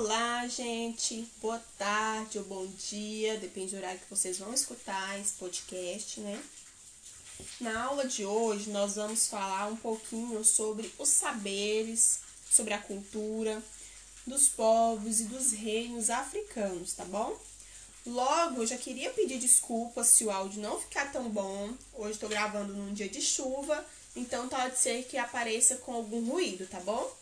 [0.00, 1.28] Olá, gente.
[1.42, 6.40] Boa tarde ou bom dia, depende do horário que vocês vão escutar esse podcast, né?
[7.60, 13.60] Na aula de hoje, nós vamos falar um pouquinho sobre os saberes, sobre a cultura
[14.24, 17.36] dos povos e dos reinos africanos, tá bom?
[18.06, 21.74] Logo, eu já queria pedir desculpas se o áudio não ficar tão bom.
[21.94, 26.68] Hoje estou gravando num dia de chuva, então pode ser que apareça com algum ruído,
[26.68, 27.12] tá bom?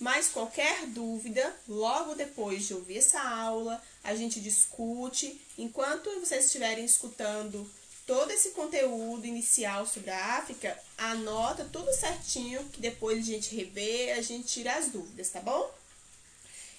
[0.00, 5.38] Mas qualquer dúvida, logo depois de ouvir essa aula, a gente discute.
[5.58, 7.70] Enquanto vocês estiverem escutando
[8.06, 14.12] todo esse conteúdo inicial sobre a África, anota tudo certinho, que depois a gente revê,
[14.12, 15.70] a gente tira as dúvidas, tá bom?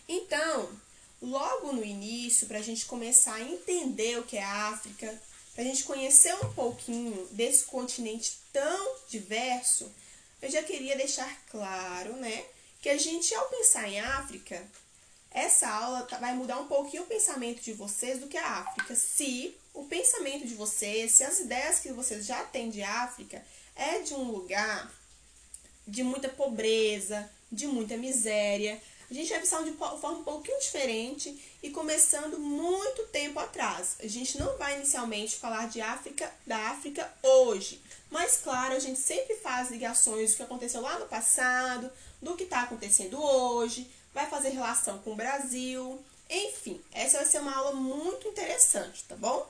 [0.08, 0.70] Então,
[1.22, 5.22] logo no início, para a gente começar a entender o que é a África,
[5.54, 9.92] para a gente conhecer um pouquinho desse continente tão diverso,
[10.42, 12.44] eu já queria deixar claro, né?
[12.82, 14.68] Que a gente, ao pensar em África,
[15.30, 18.96] essa aula tá, vai mudar um pouquinho o pensamento de vocês do que a África.
[18.96, 23.42] Se o pensamento de vocês, se as ideias que vocês já têm de África
[23.76, 24.92] é de um lugar
[25.88, 31.38] de muita pobreza, de muita miséria, a gente vai pensar de forma um pouquinho diferente
[31.62, 33.98] e começando muito tempo atrás.
[34.00, 39.00] A gente não vai inicialmente falar de África, da África hoje, mas claro, a gente
[39.00, 44.30] sempre faz ligações do que aconteceu lá no passado, do que está acontecendo hoje, vai
[44.30, 46.00] fazer relação com o Brasil,
[46.34, 49.46] enfim, essa vai ser uma aula muito interessante, tá bom?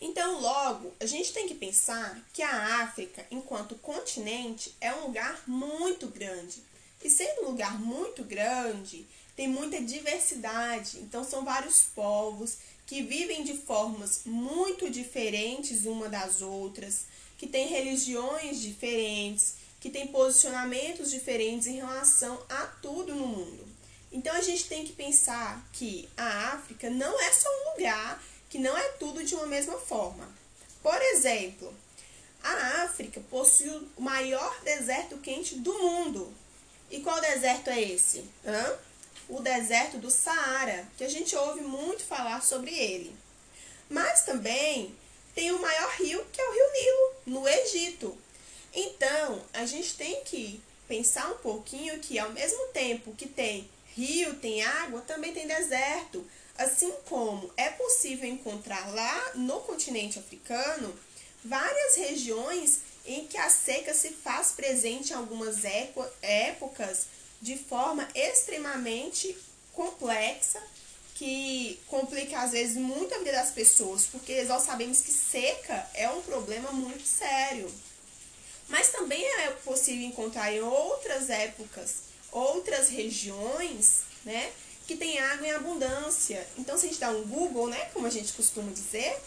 [0.00, 5.42] Então, logo, a gente tem que pensar que a África, enquanto continente, é um lugar
[5.46, 6.60] muito grande.
[7.04, 10.98] E sendo um lugar muito grande, tem muita diversidade.
[10.98, 17.04] Então, são vários povos que vivem de formas muito diferentes uma das outras,
[17.38, 23.66] que têm religiões diferentes, que tem posicionamentos diferentes em relação a tudo no mundo.
[24.12, 28.58] Então a gente tem que pensar que a África não é só um lugar, que
[28.58, 30.28] não é tudo de uma mesma forma.
[30.82, 31.72] Por exemplo,
[32.42, 36.32] a África possui o maior deserto quente do mundo.
[36.90, 38.24] E qual deserto é esse?
[38.44, 38.78] Hã?
[39.28, 43.14] O deserto do Saara, que a gente ouve muito falar sobre ele.
[43.88, 44.94] Mas também
[45.34, 48.18] tem o maior rio, que é o Rio Nilo, no Egito.
[48.74, 54.34] Então, a gente tem que pensar um pouquinho que ao mesmo tempo que tem rio,
[54.36, 56.24] tem água, também tem deserto.
[56.56, 60.94] Assim como é possível encontrar lá no continente africano
[61.44, 65.64] várias regiões em que a seca se faz presente em algumas
[66.22, 67.06] épocas
[67.40, 69.36] de forma extremamente
[69.72, 70.62] complexa,
[71.14, 76.08] que complica às vezes muito a vida das pessoas, porque nós sabemos que seca é
[76.10, 77.70] um problema muito sério.
[78.70, 84.52] Mas também é possível encontrar em outras épocas, outras regiões, né,
[84.86, 86.46] que tem água em abundância.
[86.56, 89.20] Então, se a gente dá um Google, né, como a gente costuma dizer,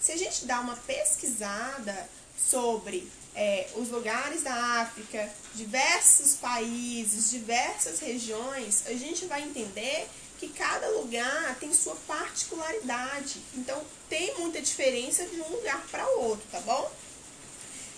[0.00, 8.00] se a gente dá uma pesquisada sobre é, os lugares da África, diversos países, diversas
[8.00, 10.08] regiões, a gente vai entender
[10.38, 13.40] que cada lugar tem sua particularidade.
[13.54, 16.90] Então, tem muita diferença de um lugar para o outro, tá bom?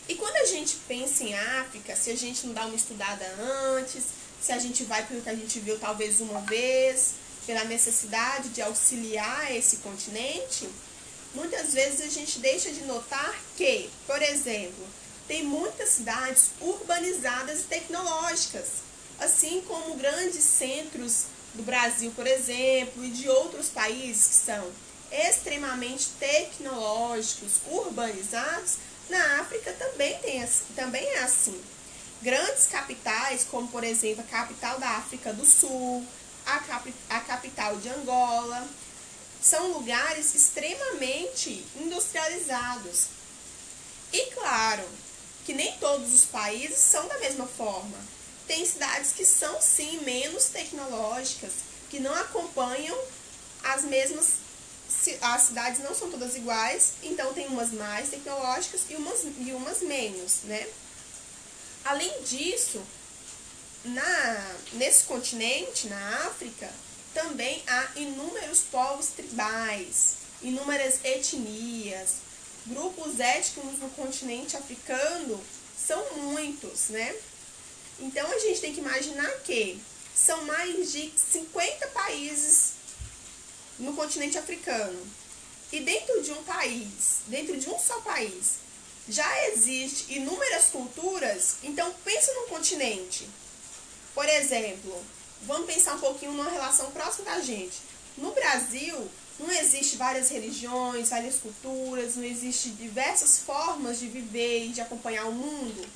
[0.08, 3.26] E quando a gente pensa em África, se a gente não dá uma estudada
[3.76, 4.04] antes,
[4.40, 7.12] se a gente vai pelo que a gente viu talvez uma vez,
[7.46, 10.68] pela necessidade de auxiliar esse continente,
[11.34, 14.86] muitas vezes a gente deixa de notar que, por exemplo,
[15.26, 18.66] tem muitas cidades urbanizadas e tecnológicas,
[19.20, 24.70] assim como grandes centros do Brasil, por exemplo, e de outros países que são
[25.10, 28.76] extremamente tecnológicos, urbanizados,
[29.08, 31.60] na África também, tem, também é assim.
[32.20, 36.04] Grandes capitais, como por exemplo a capital da África do Sul,
[36.44, 38.68] a, cap, a capital de Angola,
[39.40, 43.06] são lugares extremamente industrializados.
[44.12, 44.84] E claro
[45.44, 47.96] que nem todos os países são da mesma forma.
[48.46, 51.52] Tem cidades que são sim menos tecnológicas,
[51.88, 52.98] que não acompanham
[53.62, 54.47] as mesmas
[55.20, 59.80] as cidades não são todas iguais, então tem umas mais tecnológicas e umas, e umas
[59.82, 60.66] menos, né?
[61.84, 62.82] Além disso,
[63.84, 66.70] na, nesse continente, na África,
[67.14, 72.16] também há inúmeros povos tribais, inúmeras etnias,
[72.66, 75.42] grupos étnicos no continente africano
[75.76, 77.14] são muitos, né?
[78.00, 79.80] Então a gente tem que imaginar que
[80.14, 82.77] são mais de 50 países
[83.78, 85.00] no continente africano
[85.70, 88.54] e dentro de um país, dentro de um só país,
[89.08, 93.28] já existe inúmeras culturas, então pensa num continente.
[94.14, 95.02] Por exemplo,
[95.42, 97.76] vamos pensar um pouquinho numa relação próxima da gente.
[98.16, 99.08] No Brasil,
[99.38, 105.26] não existe várias religiões, várias culturas, não existe diversas formas de viver e de acompanhar
[105.26, 105.86] o mundo.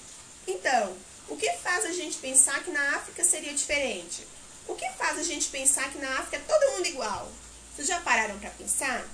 [0.47, 0.97] Então,
[1.29, 4.27] o que faz a gente pensar que na África seria diferente?
[4.69, 7.31] O que faz a gente pensar que na África é todo mundo igual?
[7.75, 9.05] Vocês já pararam para pensar?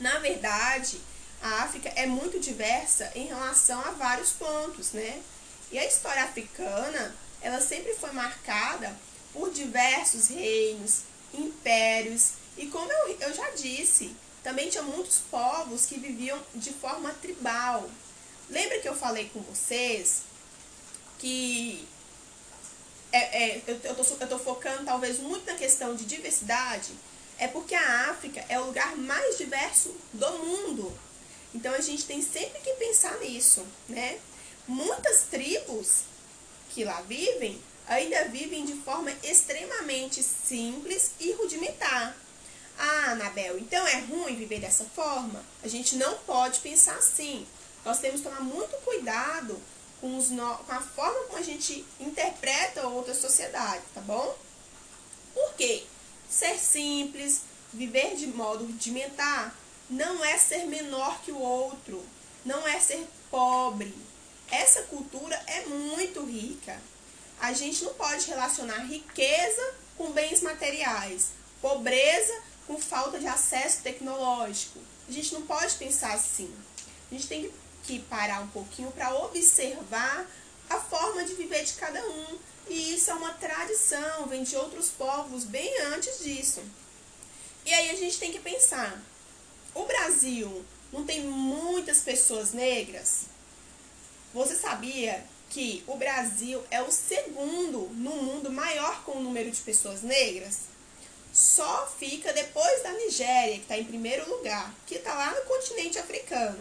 [0.00, 1.00] Na verdade,
[1.42, 5.22] a África é muito diversa em relação a vários pontos, né?
[5.70, 8.96] E a história africana, ela sempre foi marcada
[9.32, 11.02] por diversos reinos,
[11.34, 17.12] impérios e como eu, eu já disse, também tinha muitos povos que viviam de forma
[17.20, 17.88] tribal.
[18.48, 20.22] Lembra que eu falei com vocês
[21.18, 21.86] que
[23.12, 26.92] é, é, eu, tô focando talvez muito na questão de diversidade?
[27.38, 30.92] É porque a África é o lugar mais diverso do mundo.
[31.54, 34.18] Então a gente tem sempre que pensar nisso, né?
[34.66, 36.02] Muitas tribos
[36.70, 42.16] que lá vivem ainda vivem de forma extremamente simples e rudimentar.
[42.78, 45.42] Ah, Anabel, então é ruim viver dessa forma?
[45.62, 47.46] A gente não pode pensar assim.
[47.84, 49.58] Nós temos que tomar muito cuidado
[50.00, 50.56] com, os no...
[50.58, 54.36] com a forma como a gente interpreta outra sociedade, tá bom?
[55.32, 55.84] Por quê?
[56.28, 57.42] Ser simples,
[57.72, 59.54] viver de modo rudimentar,
[59.88, 62.04] não é ser menor que o outro,
[62.44, 63.94] não é ser pobre.
[64.50, 66.80] Essa cultura é muito rica.
[67.40, 71.28] A gente não pode relacionar riqueza com bens materiais,
[71.60, 72.34] pobreza
[72.66, 74.80] com falta de acesso tecnológico.
[75.08, 76.52] A gente não pode pensar assim.
[77.10, 77.52] A gente tem
[77.84, 80.26] que parar um pouquinho para observar
[80.68, 82.38] a forma de viver de cada um.
[82.68, 86.62] E isso é uma tradição, vem de outros povos bem antes disso.
[87.64, 89.00] E aí a gente tem que pensar:
[89.74, 93.26] o Brasil não tem muitas pessoas negras?
[94.34, 99.60] Você sabia que o Brasil é o segundo no mundo maior com o número de
[99.60, 100.76] pessoas negras?
[101.36, 105.98] só fica depois da Nigéria, que está em primeiro lugar, que está lá no continente
[105.98, 106.58] africano.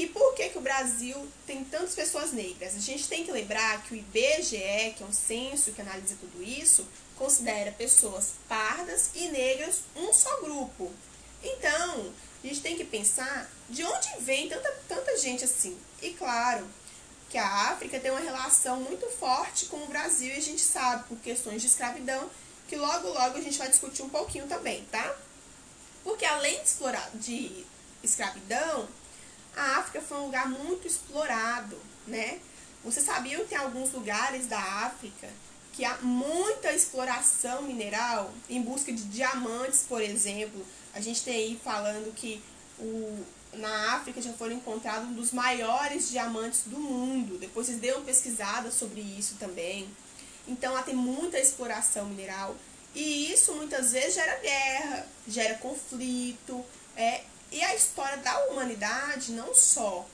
[0.00, 2.74] E por que, que o Brasil tem tantas pessoas negras?
[2.74, 6.42] A gente tem que lembrar que o IBGE, que é um censo que analisa tudo
[6.42, 6.88] isso,
[7.18, 10.90] considera pessoas pardas e negras um só grupo.
[11.42, 15.78] Então, a gente tem que pensar de onde vem tanta, tanta gente assim.
[16.00, 16.66] E claro,
[17.28, 21.04] que a África tem uma relação muito forte com o Brasil e a gente sabe
[21.10, 22.30] por questões de escravidão
[22.68, 25.14] que logo logo a gente vai discutir um pouquinho também, tá?
[26.02, 27.66] Porque além de explorar de
[28.02, 28.88] escravidão,
[29.56, 31.76] a África foi um lugar muito explorado,
[32.06, 32.38] né?
[32.84, 35.28] Você sabia que tem alguns lugares da África
[35.72, 40.66] que há muita exploração mineral em busca de diamantes, por exemplo.
[40.92, 42.42] A gente tem aí falando que
[42.78, 43.24] o,
[43.54, 47.38] na África já foram encontrados um dos maiores diamantes do mundo.
[47.38, 49.88] Depois vocês dêem uma pesquisada sobre isso também.
[50.48, 52.56] Então lá tem muita exploração mineral
[52.94, 56.64] e isso muitas vezes gera guerra, gera conflito.
[56.96, 60.06] É, e a história da humanidade, não só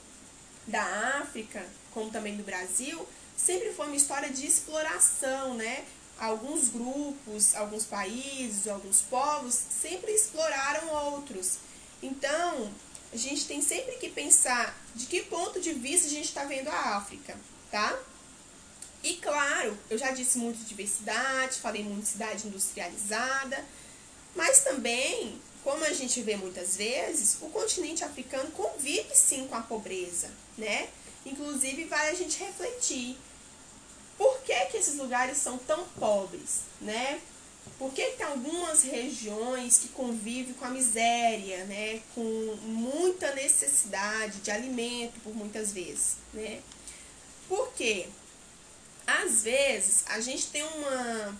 [0.65, 0.83] da
[1.21, 5.85] África, como também do Brasil, sempre foi uma história de exploração, né?
[6.19, 11.59] Alguns grupos, alguns países, alguns povos sempre exploraram outros.
[12.01, 12.71] Então,
[13.13, 16.69] a gente tem sempre que pensar de que ponto de vista a gente está vendo
[16.69, 17.37] a África,
[17.71, 17.97] tá?
[19.03, 23.63] E claro, eu já disse muito de diversidade, falei muito de cidade industrializada,
[24.35, 29.59] mas também, como a gente vê muitas vezes, o continente africano convive sim com a
[29.59, 30.87] pobreza, né?
[31.25, 33.17] Inclusive, vale a gente refletir
[34.17, 37.19] por que, que esses lugares são tão pobres, né?
[37.77, 42.01] Por que tem algumas regiões que convivem com a miséria, né?
[42.15, 42.21] Com
[42.61, 46.61] muita necessidade de alimento por muitas vezes, né?
[47.49, 48.07] Por quê?
[49.07, 51.33] às vezes a gente tem uma,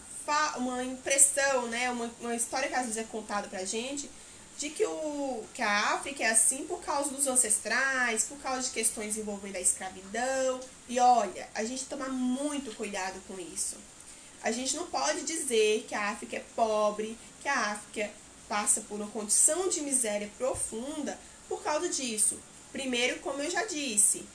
[0.57, 4.09] uma impressão, né, uma, uma história que às vezes é contada pra gente,
[4.57, 8.71] de que, o, que a África é assim por causa dos ancestrais, por causa de
[8.71, 10.59] questões envolvendo a escravidão.
[10.89, 13.75] E olha, a gente toma muito cuidado com isso.
[14.41, 18.09] A gente não pode dizer que a África é pobre, que a África
[18.49, 22.39] passa por uma condição de miséria profunda por causa disso.
[22.71, 24.25] Primeiro, como eu já disse,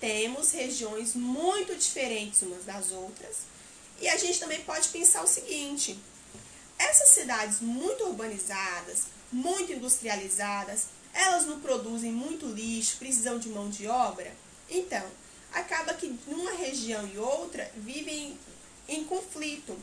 [0.00, 3.51] temos regiões muito diferentes umas das outras.
[4.02, 5.96] E a gente também pode pensar o seguinte:
[6.76, 13.86] essas cidades muito urbanizadas, muito industrializadas, elas não produzem muito lixo, precisam de mão de
[13.86, 14.34] obra?
[14.68, 15.06] Então,
[15.52, 18.36] acaba que numa região e outra vivem
[18.88, 19.78] em conflito.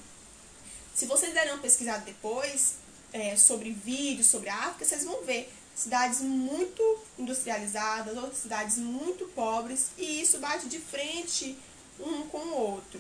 [0.94, 2.74] Se vocês derem uma pesquisada depois
[3.14, 6.84] é, sobre vídeos sobre a África, vocês vão ver cidades muito
[7.18, 11.58] industrializadas, outras cidades muito pobres, e isso bate de frente
[11.98, 13.00] um com o outro.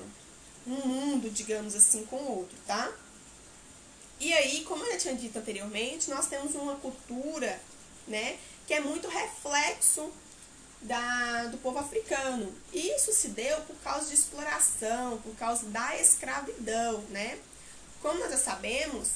[0.72, 2.92] Um mundo, digamos assim, com o outro, tá?
[4.20, 7.60] E aí, como eu tinha dito anteriormente, nós temos uma cultura,
[8.08, 10.12] né, que é muito reflexo
[10.82, 12.54] da, do povo africano.
[12.74, 17.40] Isso se deu por causa de exploração, por causa da escravidão, né?
[18.02, 19.10] Como nós já sabemos,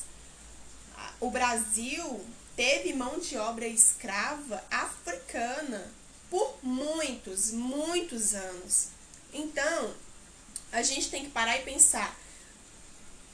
[1.19, 5.91] o Brasil teve mão de obra escrava africana
[6.29, 8.87] por muitos, muitos anos.
[9.33, 9.93] Então,
[10.73, 12.19] a gente tem que parar e pensar.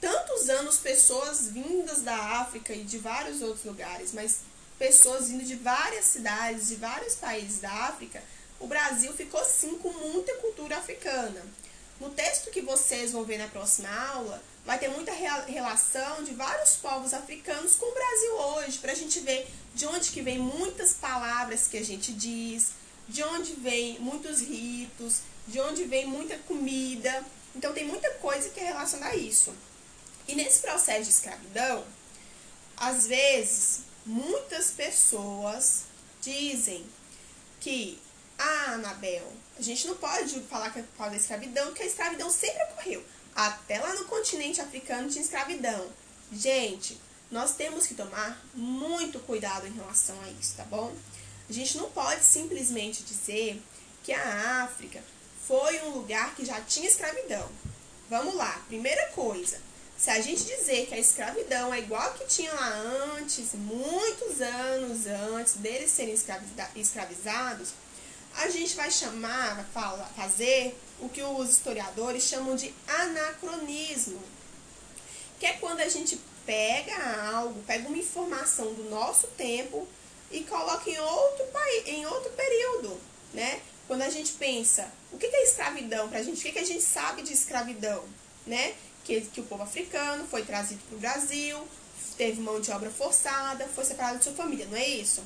[0.00, 4.40] Tantos anos, pessoas vindas da África e de vários outros lugares, mas
[4.78, 8.22] pessoas vindo de várias cidades, de vários países da África,
[8.58, 11.42] o Brasil ficou sim com muita cultura africana.
[11.98, 16.76] No texto que vocês vão ver na próxima aula, vai ter muita relação de vários
[16.76, 20.92] povos africanos com o Brasil hoje, para a gente ver de onde que vem muitas
[20.94, 22.68] palavras que a gente diz,
[23.08, 27.24] de onde vem muitos ritos, de onde vem muita comida.
[27.54, 29.52] Então tem muita coisa que é relacionada a isso.
[30.28, 31.84] E nesse processo de escravidão,
[32.76, 35.82] às vezes, muitas pessoas
[36.22, 36.86] dizem
[37.60, 37.98] que,
[38.38, 41.86] ah, Anabel, a gente não pode falar que é por causa da escravidão, porque a
[41.86, 43.04] escravidão sempre ocorreu.
[43.34, 45.90] Até lá no continente africano tinha escravidão.
[46.32, 46.98] Gente,
[47.30, 50.94] nós temos que tomar muito cuidado em relação a isso, tá bom?
[51.48, 53.60] A gente não pode simplesmente dizer
[54.02, 55.02] que a África
[55.46, 57.48] foi um lugar que já tinha escravidão.
[58.08, 59.60] Vamos lá, primeira coisa,
[60.00, 62.68] se a gente dizer que a escravidão é igual que tinha lá
[63.18, 66.14] antes, muitos anos antes deles serem
[66.74, 67.74] escravizados,
[68.34, 74.22] a gente vai chamar, vai fazer o que os historiadores chamam de anacronismo,
[75.38, 79.86] que é quando a gente pega algo, pega uma informação do nosso tempo
[80.30, 83.00] e coloca em outro país, em outro período,
[83.34, 83.60] né?
[83.90, 86.38] Quando a gente pensa, o que é escravidão para a gente?
[86.38, 88.04] O que a gente sabe de escravidão,
[88.46, 88.72] né?
[89.02, 91.68] Que, que o povo africano foi trazido para o Brasil,
[92.16, 95.24] teve mão de obra forçada, foi separado de sua família, não é isso?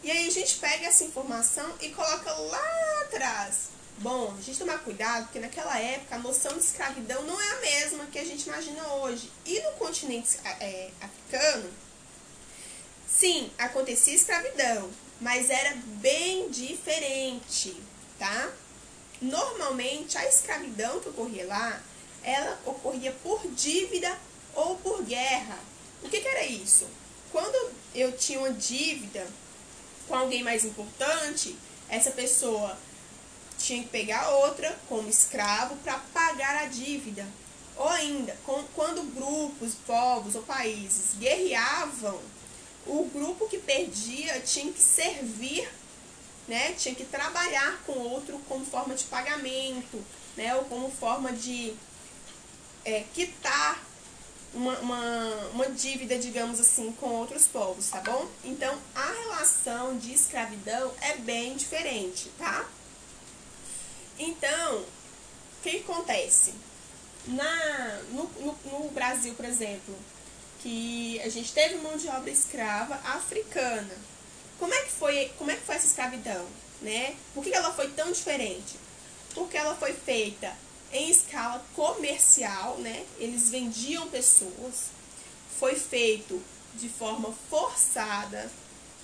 [0.00, 3.70] E aí a gente pega essa informação e coloca lá atrás.
[3.98, 7.60] Bom, a gente tomar cuidado, porque naquela época a noção de escravidão não é a
[7.62, 9.28] mesma que a gente imagina hoje.
[9.44, 11.68] E no continente é, africano,
[13.08, 14.88] sim, acontecia escravidão,
[15.22, 17.76] mas era bem diferente,
[18.18, 18.50] tá?
[19.20, 21.80] Normalmente a escravidão que ocorria lá,
[22.24, 24.18] ela ocorria por dívida
[24.52, 25.58] ou por guerra.
[26.02, 26.88] O que, que era isso?
[27.30, 29.24] Quando eu tinha uma dívida
[30.08, 31.56] com alguém mais importante,
[31.88, 32.76] essa pessoa
[33.56, 37.24] tinha que pegar outra como escravo para pagar a dívida.
[37.76, 42.20] Ou ainda, com, quando grupos, povos ou países guerreavam,
[42.86, 45.68] o grupo que perdia tinha que servir,
[46.48, 50.04] né, tinha que trabalhar com outro como forma de pagamento,
[50.36, 51.74] né, ou como forma de
[52.84, 53.80] é, quitar
[54.52, 58.28] uma, uma, uma dívida, digamos assim, com outros povos, tá bom?
[58.44, 62.68] Então, a relação de escravidão é bem diferente, tá?
[64.18, 66.52] Então, o que acontece?
[67.26, 69.96] Na, no, no, no Brasil, por exemplo,
[70.62, 73.94] que a gente teve mão de obra escrava africana.
[74.58, 76.46] Como é que foi, como é que foi essa escravidão?
[76.80, 77.16] Né?
[77.34, 78.78] Por que ela foi tão diferente?
[79.34, 80.52] Porque ela foi feita
[80.92, 83.04] em escala comercial, né?
[83.18, 84.90] Eles vendiam pessoas.
[85.58, 86.40] Foi feito
[86.74, 88.50] de forma forçada.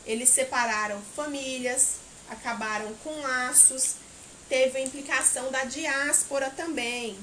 [0.04, 1.94] Eles separaram famílias,
[2.28, 3.94] acabaram com laços.
[4.48, 7.18] Teve a implicação da diáspora também,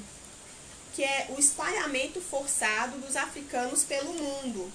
[0.95, 4.71] que é o espalhamento forçado dos africanos pelo mundo.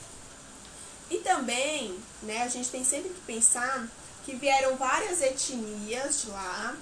[1.10, 3.88] E também, né, a gente tem sempre que pensar
[4.24, 6.76] que vieram várias etnias de lá,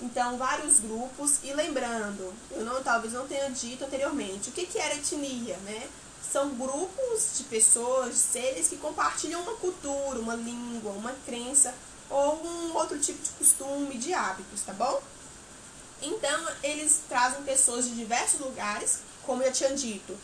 [0.00, 1.38] então, vários grupos.
[1.42, 5.88] E lembrando, eu não, talvez não tenha dito anteriormente, o que, que era etnia, né?
[6.30, 11.74] São grupos de pessoas, de seres que compartilham uma cultura, uma língua, uma crença
[12.10, 15.00] ou um outro tipo de costume, de hábitos, tá bom?
[16.02, 20.16] Então, eles trazem pessoas de diversos lugares, como eu tinha dito.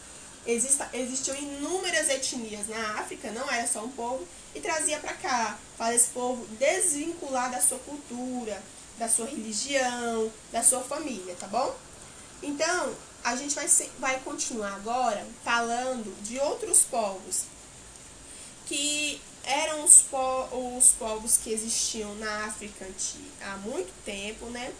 [0.47, 5.59] Exista, existiam inúmeras etnias na África, não era só um povo, e trazia para cá,
[5.77, 8.61] para esse povo desvincular da sua cultura,
[8.99, 11.77] da sua religião, da sua família, tá bom?
[12.43, 13.67] Então, a gente vai,
[13.99, 17.45] vai continuar agora falando de outros povos
[18.67, 22.87] que eram os, po os povos que existiam na África
[23.43, 24.73] há muito tempo, né?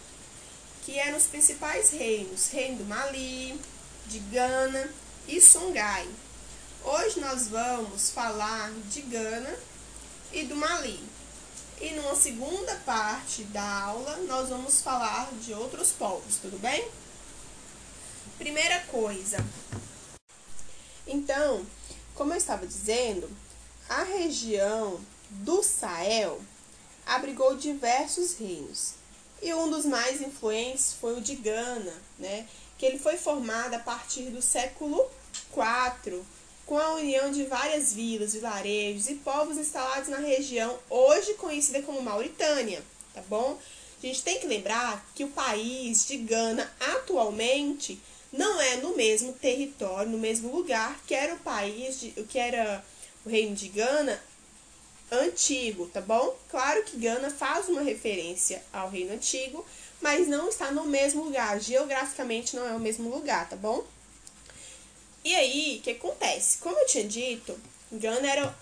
[0.89, 3.61] Que eram os principais reinos: Reino do Mali,
[4.07, 4.91] de Gana
[5.27, 6.09] e Songhai.
[6.83, 9.55] Hoje nós vamos falar de Gana
[10.31, 10.99] e do Mali.
[11.79, 16.89] E numa segunda parte da aula, nós vamos falar de outros povos, tudo bem?
[18.39, 19.37] Primeira coisa.
[21.05, 21.67] Então,
[22.15, 23.29] como eu estava dizendo,
[23.87, 26.41] a região do Sahel
[27.05, 28.97] abrigou diversos reinos.
[29.41, 32.45] E um dos mais influentes foi o de Gana, né?
[32.79, 35.05] que ele foi formado a partir do século
[35.53, 36.23] IV,
[36.65, 42.01] com a união de várias vilas, vilarejos e povos instalados na região hoje conhecida como
[42.01, 42.81] Mauritânia,
[43.13, 43.59] tá bom?
[44.01, 47.99] A gente tem que lembrar que o país de Gana atualmente
[48.31, 52.83] não é no mesmo território, no mesmo lugar que era o país de, que era
[53.25, 54.23] o reino de Gana
[55.11, 56.37] antigo, tá bom?
[56.49, 59.65] Claro que Gana faz uma referência ao reino antigo,
[60.01, 63.83] mas não está no mesmo lugar, geograficamente não é o mesmo lugar, tá bom?
[65.23, 66.59] E aí, o que acontece?
[66.59, 67.59] Como eu tinha dito,
[67.91, 68.55] Gana era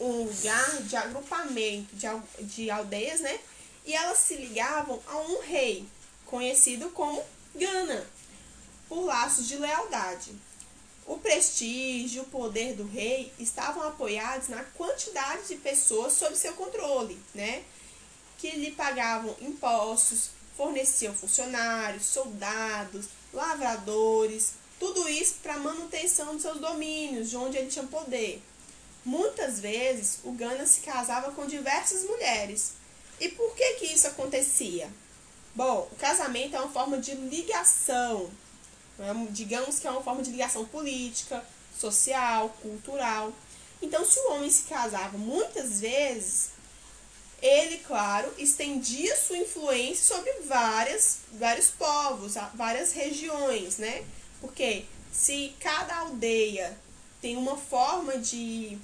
[0.00, 2.06] um lugar de agrupamento de,
[2.44, 3.38] de aldeias, né?
[3.84, 5.86] E elas se ligavam a um rei,
[6.26, 7.22] conhecido como
[7.54, 8.06] Gana,
[8.88, 10.32] por laços de lealdade.
[11.10, 17.20] O prestígio o poder do rei estavam apoiados na quantidade de pessoas sob seu controle,
[17.34, 17.64] né?
[18.38, 27.28] Que lhe pagavam impostos, forneciam funcionários, soldados, lavradores, tudo isso para manutenção dos seus domínios,
[27.28, 28.40] de onde ele tinha poder.
[29.04, 32.74] Muitas vezes, o Gana se casava com diversas mulheres.
[33.18, 34.88] E por que que isso acontecia?
[35.56, 38.30] Bom, o casamento é uma forma de ligação,
[39.30, 41.44] digamos que é uma forma de ligação política,
[41.78, 43.32] social, cultural.
[43.80, 46.50] Então, se o homem se casava muitas vezes,
[47.40, 54.04] ele, claro, estendia sua influência sobre várias, vários povos, várias regiões, né?
[54.40, 56.76] Porque se cada aldeia
[57.20, 58.78] tem uma forma de.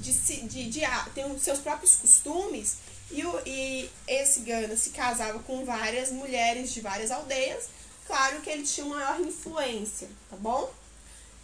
[0.00, 0.80] de, de, de, de
[1.14, 2.76] tem seus próprios costumes,
[3.10, 7.68] e, o, e esse Gana se casava com várias mulheres de várias aldeias,
[8.06, 10.72] claro que ele tinha maior influência, tá bom?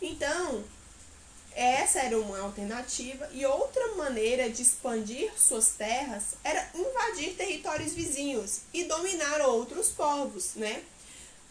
[0.00, 0.64] Então,
[1.52, 8.60] essa era uma alternativa e outra maneira de expandir suas terras era invadir territórios vizinhos
[8.72, 10.82] e dominar outros povos, né?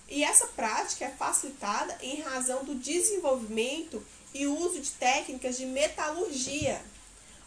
[0.07, 4.03] E essa prática é facilitada em razão do desenvolvimento
[4.33, 6.81] e uso de técnicas de metalurgia.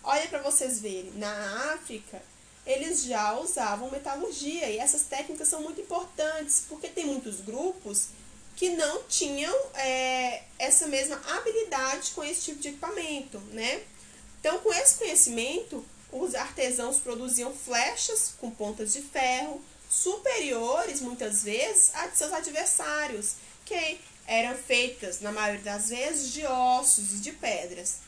[0.04, 2.22] Olha para vocês verem, na África
[2.66, 8.08] eles já usavam metalurgia e essas técnicas são muito importantes porque tem muitos grupos
[8.54, 13.82] que não tinham é, essa mesma habilidade com esse tipo de equipamento, né?
[14.38, 21.94] Então, com esse conhecimento, os artesãos produziam flechas com pontas de ferro, superiores, muitas vezes,
[21.94, 27.32] a de seus adversários, que eram feitas, na maioria das vezes, de ossos e de
[27.32, 27.98] pedras.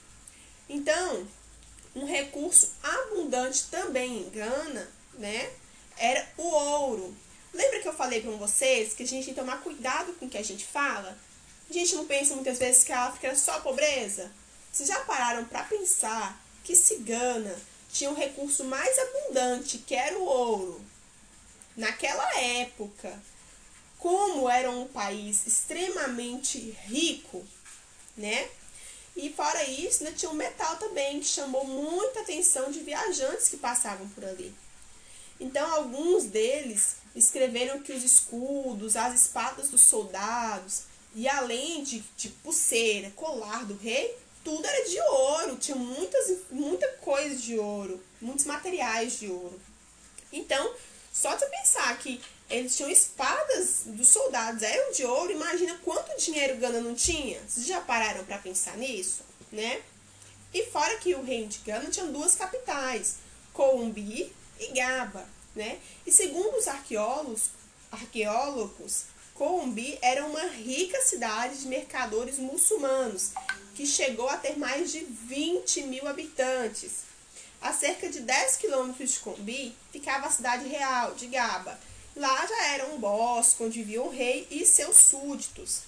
[0.68, 1.26] Então,
[1.94, 5.50] um recurso abundante também em Gana, né,
[5.96, 7.16] era o ouro.
[7.52, 10.28] Lembra que eu falei para vocês que a gente tem que tomar cuidado com o
[10.28, 11.16] que a gente fala?
[11.70, 14.30] A gente não pensa muitas vezes que a África era só pobreza?
[14.72, 17.56] Vocês já pararam para pensar que Cigana
[17.92, 20.84] tinha um recurso mais abundante, que era o ouro,
[21.76, 23.22] naquela época,
[23.98, 27.46] como era um país extremamente rico,
[28.16, 28.48] né?
[29.16, 33.56] E fora isso, né, tinha um metal também que chamou muita atenção de viajantes que
[33.56, 34.52] passavam por ali.
[35.38, 40.82] Então, alguns deles escreveram que os escudos, as espadas dos soldados,
[41.14, 46.86] e além de, de pulseira, colar do rei, tudo era de ouro, tinha muitas, muita
[46.98, 49.60] coisa de ouro, muitos materiais de ouro.
[50.32, 50.74] Então,
[51.12, 56.56] só de pensar que eles tinham espadas dos soldados, eram de ouro, imagina quanto dinheiro
[56.58, 57.40] Gana não tinha.
[57.48, 59.82] Vocês já pararam para pensar nisso, né?
[60.52, 63.16] E fora que o reino de Gana tinha duas capitais,
[63.52, 65.78] Coumbi e Gaba, né?
[66.06, 67.50] E segundo os arqueólogos,
[67.90, 69.04] arqueólogos
[69.34, 73.32] Coumbi era uma rica cidade de mercadores muçulmanos,
[73.74, 77.02] que chegou a ter mais de 20 mil habitantes.
[77.60, 81.76] A cerca de 10 quilômetros de Combi ficava a cidade real de Gaba.
[82.16, 85.80] Lá já era um bosque onde vivia o rei e seus súditos,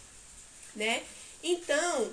[0.74, 1.04] né?
[1.42, 2.12] Então,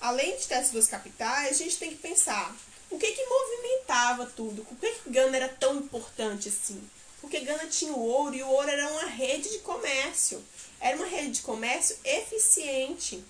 [0.00, 2.56] além de ter essas duas capitais, a gente tem que pensar
[2.90, 6.82] o que que movimentava tudo, por que, que Gana era tão importante assim?
[7.20, 10.42] Porque Gana tinha o ouro e o ouro era uma rede de comércio.
[10.80, 13.22] Era uma rede de comércio eficiente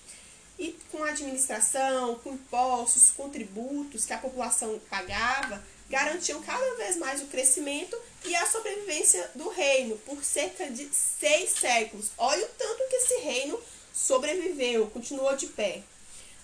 [0.58, 7.20] e com administração, com impostos, com tributos que a população pagava, garantiam cada vez mais
[7.20, 12.10] o crescimento e a sobrevivência do reino por cerca de seis séculos.
[12.18, 13.60] Olha o tanto que esse reino
[13.92, 15.82] sobreviveu, continuou de pé.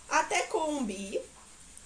[0.08, 1.20] Até Coumbi,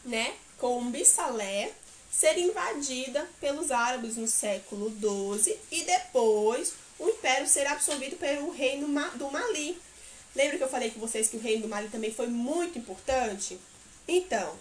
[0.04, 0.34] né?
[0.58, 1.72] Coumbi Salé
[2.10, 8.86] ser invadida pelos árabes no século XII e depois o império ser absorvido pelo reino
[9.14, 9.80] do Mali
[10.34, 13.58] Lembra que eu falei com vocês que o reino do Mali também foi muito importante?
[14.06, 14.56] Então,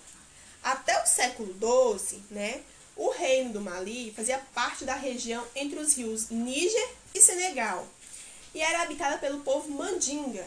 [0.64, 2.62] até o século XII, né,
[3.00, 7.88] o reino do Mali fazia parte da região entre os rios Níger e Senegal
[8.54, 10.46] e era habitada pelo povo Mandinga.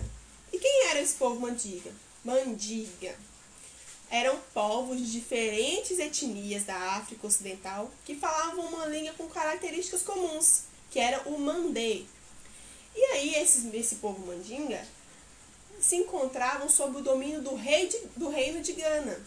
[0.52, 1.90] E quem era esse povo Mandinga?
[2.22, 3.16] Mandiga.
[4.10, 10.64] Eram povos de diferentes etnias da África Ocidental que falavam uma língua com características comuns,
[10.90, 12.04] que era o Mandê.
[12.94, 14.86] E aí esse, esse povo Mandinga
[15.80, 19.18] se encontravam sob o domínio do, rei de, do reino de Gana,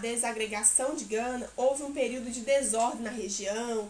[0.00, 3.88] desagregação de Gana, houve um período de desordem na região,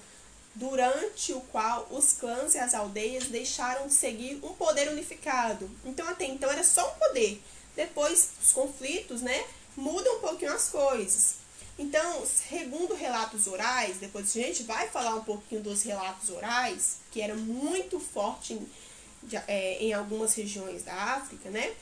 [0.55, 5.71] durante o qual os clãs e as aldeias deixaram de seguir um poder unificado.
[5.85, 7.41] Então, até então era só um poder.
[7.77, 9.45] Depois, os conflitos, né,
[9.77, 11.37] mudam um pouquinho as coisas.
[11.79, 17.23] Então, segundo relatos orais, depois a gente vai falar um pouquinho dos relatos orais, que
[17.23, 18.69] era muito forte em,
[19.47, 21.73] é, em algumas regiões da África, né?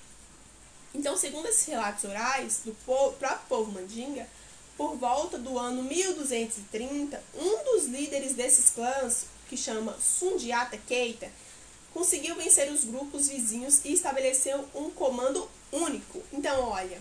[0.94, 4.26] Então, segundo esses relatos orais do povo, próprio povo Mandinga,
[4.76, 11.30] por volta do ano 1230, um dos líderes desses clãs, que chama Sundiata Keita,
[11.92, 16.22] conseguiu vencer os grupos vizinhos e estabeleceu um comando único.
[16.32, 17.00] Então, olha,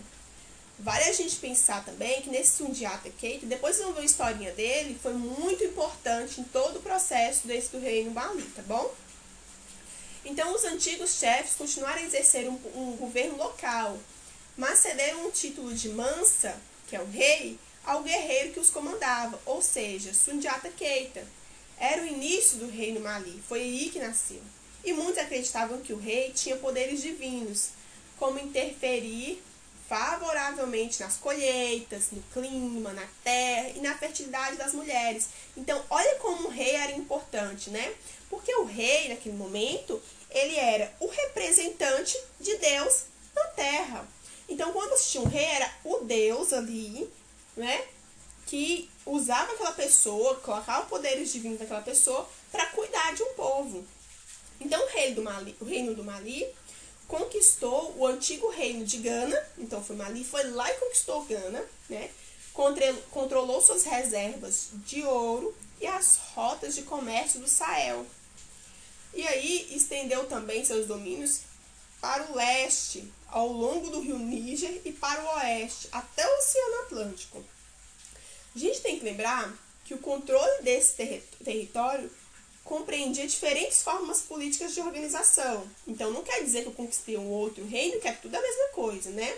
[0.80, 4.52] vale a gente pensar também que nesse Sundiata Keita, depois vocês vão ver a historinha
[4.54, 8.92] dele, foi muito importante em todo o processo desse do reino Bali, tá bom?
[10.30, 13.98] Então, os antigos chefes continuaram a exercer um, um governo local,
[14.58, 19.40] mas cederam um título de mansa, que é o rei, ao guerreiro que os comandava,
[19.46, 21.26] ou seja, Sundiata Keita.
[21.80, 24.42] Era o início do reino Mali, foi aí que nasceu.
[24.84, 27.70] E muitos acreditavam que o rei tinha poderes divinos,
[28.20, 29.42] como interferir
[29.88, 35.30] favoravelmente nas colheitas, no clima, na terra e na fertilidade das mulheres.
[35.56, 37.96] Então, olha como o rei era importante, né?
[38.30, 43.04] Porque o rei, naquele momento, ele era o representante de Deus
[43.36, 44.08] na terra.
[44.50, 47.10] Então, quando assistia um rei, era o Deus ali,
[47.56, 47.86] né?
[48.46, 53.86] Que usava aquela pessoa, colocava poderes divinos naquela pessoa para cuidar de um povo.
[54.60, 56.48] Então, o, rei do Mali, o reino do Mali
[57.08, 59.48] conquistou o antigo reino de Gana.
[59.58, 62.10] Então, foi Mali, foi lá e conquistou Gana, né?
[63.12, 68.06] Controlou suas reservas de ouro e as rotas de comércio do Sahel.
[69.18, 71.40] E aí estendeu também seus domínios
[72.00, 76.82] para o leste, ao longo do rio Níger e para o oeste, até o Oceano
[76.82, 77.44] Atlântico.
[78.56, 79.52] A gente tem que lembrar
[79.84, 82.12] que o controle desse ter território
[82.64, 85.68] compreendia diferentes formas políticas de organização.
[85.88, 88.68] Então, não quer dizer que eu conquistei um outro reino, que é tudo a mesma
[88.68, 89.36] coisa, né?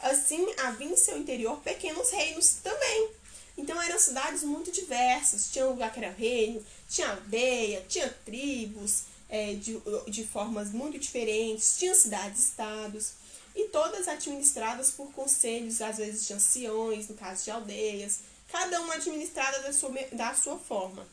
[0.00, 3.10] Assim, havia em seu interior pequenos reinos também,
[3.56, 5.48] então eram cidades muito diversas.
[5.50, 10.98] Tinha um lugar que era reino, tinha aldeia, tinha tribos é, de, de formas muito
[10.98, 13.12] diferentes, tinha cidades-estados,
[13.54, 18.20] e todas administradas por conselhos, às vezes de anciões, no caso de aldeias,
[18.52, 21.06] cada uma administrada da sua, da sua forma.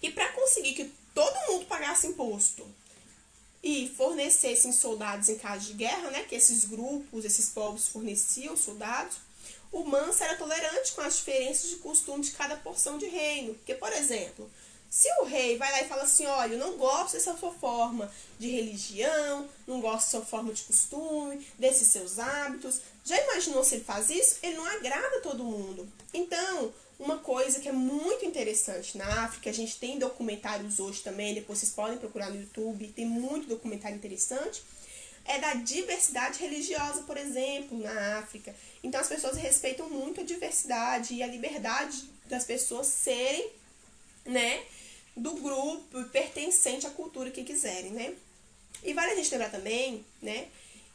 [0.00, 2.64] E para conseguir que todo mundo pagasse imposto
[3.62, 9.16] e fornecessem soldados em caso de guerra, né, que esses grupos, esses povos forneciam soldados,
[9.72, 13.54] o manso era tolerante com as diferenças de costume de cada porção de reino.
[13.54, 14.50] Porque, por exemplo,
[14.92, 18.12] se o rei vai lá e fala assim, olha, eu não gosto dessa sua forma
[18.38, 23.76] de religião, não gosto da sua forma de costume, desses seus hábitos, já imaginou se
[23.76, 24.36] ele faz isso?
[24.42, 25.90] Ele não agrada todo mundo.
[26.12, 31.32] Então, uma coisa que é muito interessante na África, a gente tem documentários hoje também,
[31.32, 34.62] depois vocês podem procurar no YouTube, tem muito documentário interessante,
[35.24, 38.54] é da diversidade religiosa, por exemplo, na África.
[38.84, 43.50] Então as pessoas respeitam muito a diversidade e a liberdade das pessoas serem,
[44.26, 44.62] né,
[45.16, 48.14] do grupo pertencente à cultura que quiserem, né?
[48.82, 50.48] E vale a gente lembrar também, né,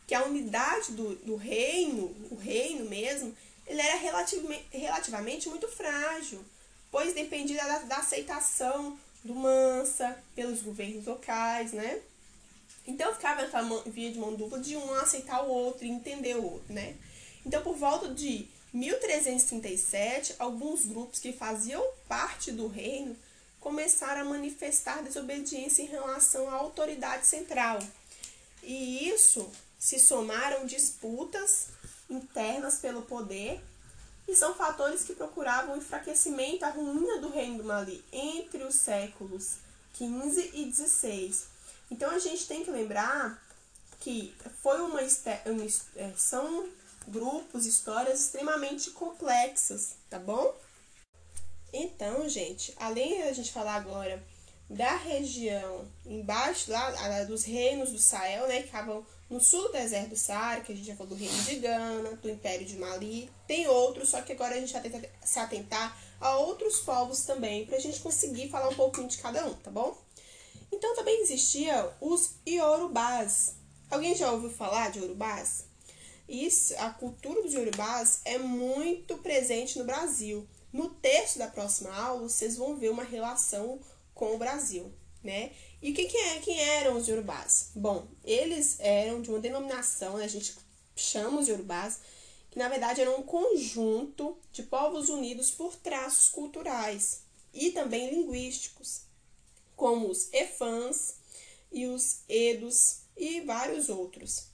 [0.05, 6.43] que a unidade do, do reino, o reino mesmo, ele era relativamente, relativamente muito frágil,
[6.89, 12.01] pois dependia da, da aceitação do Mansa pelos governos locais, né?
[12.85, 16.43] Então ficava aquela via de mão dupla de um aceitar o outro e entender o
[16.43, 16.95] outro, né?
[17.45, 23.15] Então, por volta de 1337, alguns grupos que faziam parte do reino
[23.67, 27.79] começaram a manifestar desobediência em relação à autoridade central.
[28.63, 31.67] E isso se somaram disputas
[32.09, 33.61] internas pelo poder
[34.25, 38.75] e são fatores que procuravam o enfraquecimento, a ruína do reino do Mali entre os
[38.75, 39.57] séculos
[39.95, 41.47] 15 e 16
[41.91, 43.37] então a gente tem que lembrar
[43.99, 46.69] que foi uma, uma é, são
[47.05, 50.55] grupos, histórias extremamente complexas, tá bom?
[51.71, 54.23] Então, gente, além de a gente falar agora
[54.69, 60.09] da região embaixo lá dos reinos do Sahel, né, que estavam no sul do deserto
[60.09, 63.29] do Saara, que a gente já falou do reino de Gana, do Império de Mali,
[63.45, 67.65] tem outros, só que agora a gente vai tentar se atentar a outros povos também,
[67.65, 69.97] para a gente conseguir falar um pouquinho de cada um, tá bom?
[70.71, 73.55] Então também existia os Iorubás.
[73.89, 75.65] Alguém já ouviu falar de Iorubás?
[76.27, 80.45] Isso, a cultura dos Iorubás é muito presente no Brasil.
[80.71, 83.79] No texto da próxima aula, vocês vão ver uma relação
[84.13, 84.91] com o Brasil,
[85.23, 85.51] né?
[85.81, 87.71] E o que, que é, quem eram os Yorubás?
[87.75, 90.55] Bom, eles eram de uma denominação, né, a gente
[90.95, 91.99] chama os Yorubás,
[92.49, 97.21] que na verdade eram um conjunto de povos unidos por traços culturais
[97.53, 99.01] e também linguísticos,
[99.75, 101.15] como os Efãs
[101.71, 104.47] e os Edos e vários outros,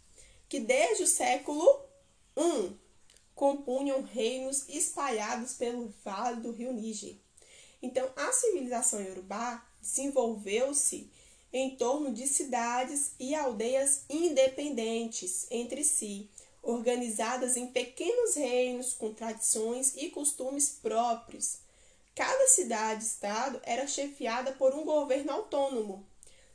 [0.50, 1.66] que desde o século
[2.38, 2.83] I
[3.36, 7.16] compunham reinos espalhados pelo vale do rio Níger.
[7.82, 11.10] Então, a civilização iorubá desenvolveu-se
[11.52, 16.30] em torno de cidades e aldeias independentes entre si,
[16.62, 21.58] organizadas em pequenos reinos com tradições e costumes próprios.
[22.16, 26.06] Cada cidade-estado era chefiada por um governo autônomo.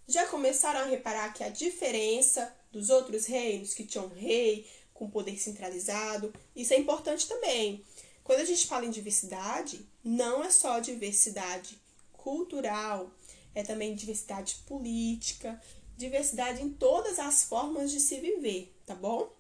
[0.06, 4.66] Já começaram a reparar que a diferença dos outros reinos que tinham rei
[4.98, 7.84] com poder centralizado, isso é importante também.
[8.24, 11.80] Quando a gente fala em diversidade, não é só diversidade
[12.12, 13.08] cultural,
[13.54, 15.62] é também diversidade política,
[15.96, 19.32] diversidade em todas as formas de se viver, tá bom?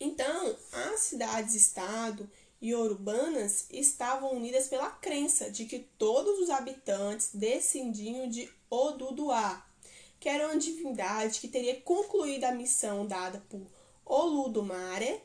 [0.00, 2.28] Então, as cidades-estado
[2.60, 9.64] e urbanas estavam unidas pela crença de que todos os habitantes descendiam de Oduduá,
[10.18, 13.77] que era uma divindade que teria concluído a missão dada por
[14.08, 15.20] Oludumare,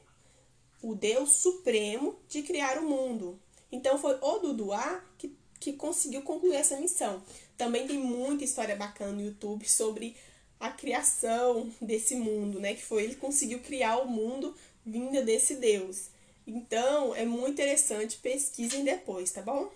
[0.82, 3.40] o deus supremo de criar o mundo.
[3.72, 7.24] Então foi Oduduá que, que conseguiu concluir essa missão.
[7.58, 10.16] Também tem muita história bacana no YouTube sobre
[10.60, 12.74] a criação desse mundo, né?
[12.74, 16.10] Que foi ele conseguiu criar o mundo vinda desse Deus.
[16.46, 19.72] Então, é muito interessante, pesquisem depois, tá bom?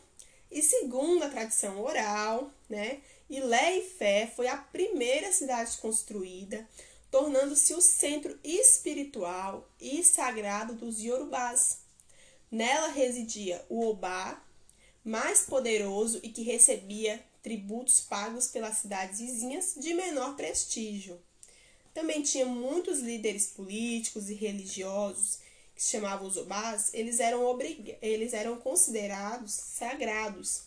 [0.51, 2.99] E segundo a tradição oral, né?
[3.29, 6.67] Ilé e Fé foi a primeira cidade construída,
[7.09, 11.79] tornando-se o centro espiritual e sagrado dos Yorubás.
[12.51, 14.43] Nela residia o Obá,
[15.03, 21.21] mais poderoso e que recebia tributos pagos pelas cidades vizinhas de menor prestígio.
[21.93, 25.39] Também tinha muitos líderes políticos e religiosos
[25.73, 27.57] que se chamavam os obás, eles eram,
[28.01, 30.63] eles eram considerados sagrados,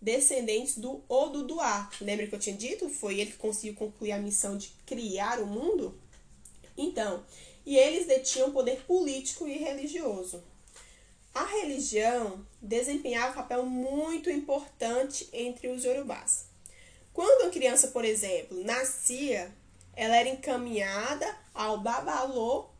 [0.00, 1.90] descendentes do Oduduá.
[2.00, 2.88] Lembra que eu tinha dito?
[2.88, 5.98] Foi ele que conseguiu concluir a missão de criar o mundo?
[6.76, 7.24] Então,
[7.66, 10.42] e eles detinham poder político e religioso.
[11.34, 16.46] A religião desempenhava um papel muito importante entre os yorubás.
[17.12, 19.54] Quando a criança, por exemplo, nascia,
[19.94, 22.70] ela era encaminhada ao babalô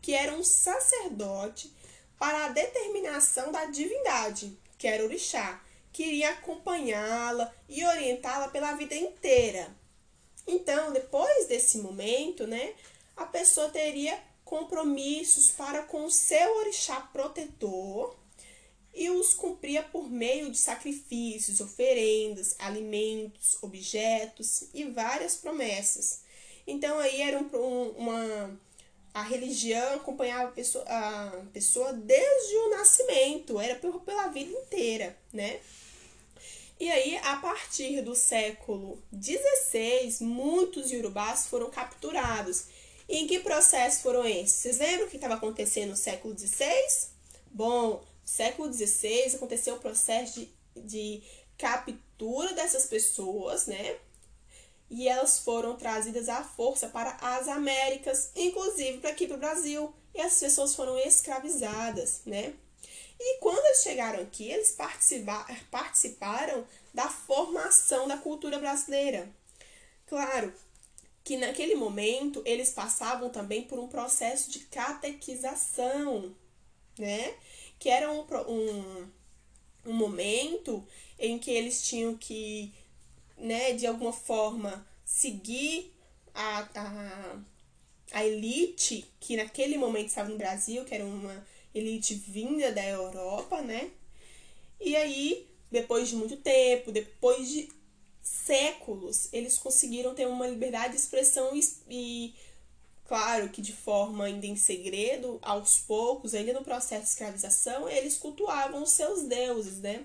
[0.00, 1.72] que era um sacerdote
[2.18, 5.60] para a determinação da divindade, que era o orixá,
[5.92, 9.74] que iria acompanhá-la e orientá-la pela vida inteira.
[10.46, 12.74] Então, depois desse momento, né,
[13.16, 18.16] a pessoa teria compromissos para com o seu orixá protetor
[18.92, 26.22] e os cumpria por meio de sacrifícios, oferendas, alimentos, objetos e várias promessas.
[26.66, 28.60] Então aí era um, uma
[29.12, 35.60] a religião acompanhava a pessoa, a pessoa desde o nascimento, era pela vida inteira, né?
[36.78, 42.66] E aí, a partir do século XVI, muitos iorubás foram capturados
[43.06, 44.52] e em que processos foram esses?
[44.52, 47.10] Vocês lembram o que estava acontecendo no século XVI?
[47.50, 51.22] Bom, no século XVI aconteceu o processo de, de
[51.58, 53.98] captura dessas pessoas, né?
[54.90, 59.94] E elas foram trazidas à força para as Américas, inclusive para aqui para o Brasil.
[60.14, 62.52] E as pessoas foram escravizadas, né?
[63.18, 64.76] E quando eles chegaram aqui, eles
[65.70, 69.30] participaram da formação da cultura brasileira.
[70.06, 70.52] Claro,
[71.22, 76.34] que naquele momento eles passavam também por um processo de catequização,
[76.98, 77.34] né?
[77.78, 79.10] Que era um, um,
[79.86, 80.84] um momento
[81.18, 82.74] em que eles tinham que,
[83.40, 85.92] né, de alguma forma, seguir
[86.34, 87.38] a, a,
[88.12, 93.62] a elite que naquele momento estava no Brasil, que era uma elite vinda da Europa,
[93.62, 93.90] né?
[94.80, 97.68] E aí, depois de muito tempo, depois de
[98.22, 102.34] séculos, eles conseguiram ter uma liberdade de expressão e, e
[103.06, 108.16] claro que de forma ainda em segredo, aos poucos, ainda no processo de escravização, eles
[108.16, 110.04] cultuavam os seus deuses, né?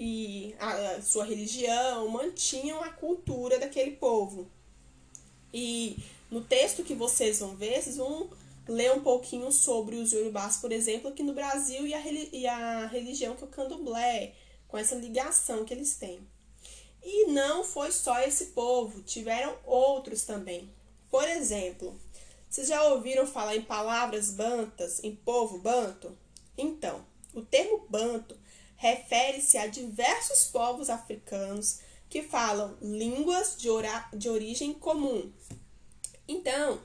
[0.00, 4.48] E a, sua religião, mantinham a cultura daquele povo.
[5.52, 5.96] E
[6.30, 8.30] no texto que vocês vão ver, vocês vão
[8.68, 12.86] ler um pouquinho sobre os Yorubás, por exemplo, aqui no Brasil e a, e a
[12.86, 14.34] religião que é o candomblé,
[14.68, 16.20] com essa ligação que eles têm.
[17.02, 20.70] E não foi só esse povo, tiveram outros também.
[21.10, 21.98] Por exemplo,
[22.48, 26.16] vocês já ouviram falar em palavras bantas, em povo banto?
[26.56, 28.36] Então, o termo banto
[28.78, 33.68] refere-se a diversos povos africanos que falam línguas de,
[34.16, 35.30] de origem comum.
[36.26, 36.80] Então,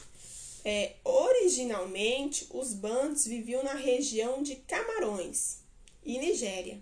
[0.65, 5.59] é, originalmente, os bantos viviam na região de Camarões
[6.03, 6.81] e Nigéria.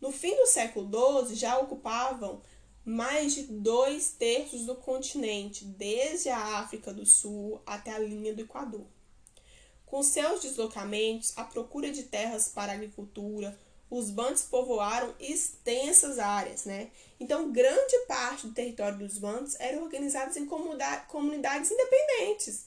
[0.00, 0.88] No fim do século
[1.26, 2.40] XII, já ocupavam
[2.84, 8.40] mais de dois terços do continente, desde a África do Sul até a linha do
[8.40, 8.86] Equador.
[9.84, 13.58] Com seus deslocamentos, a procura de terras para agricultura,
[13.90, 16.90] os bantos povoaram extensas áreas, né?
[17.18, 22.66] Então, grande parte do território dos bantos era organizado em comunidades independentes,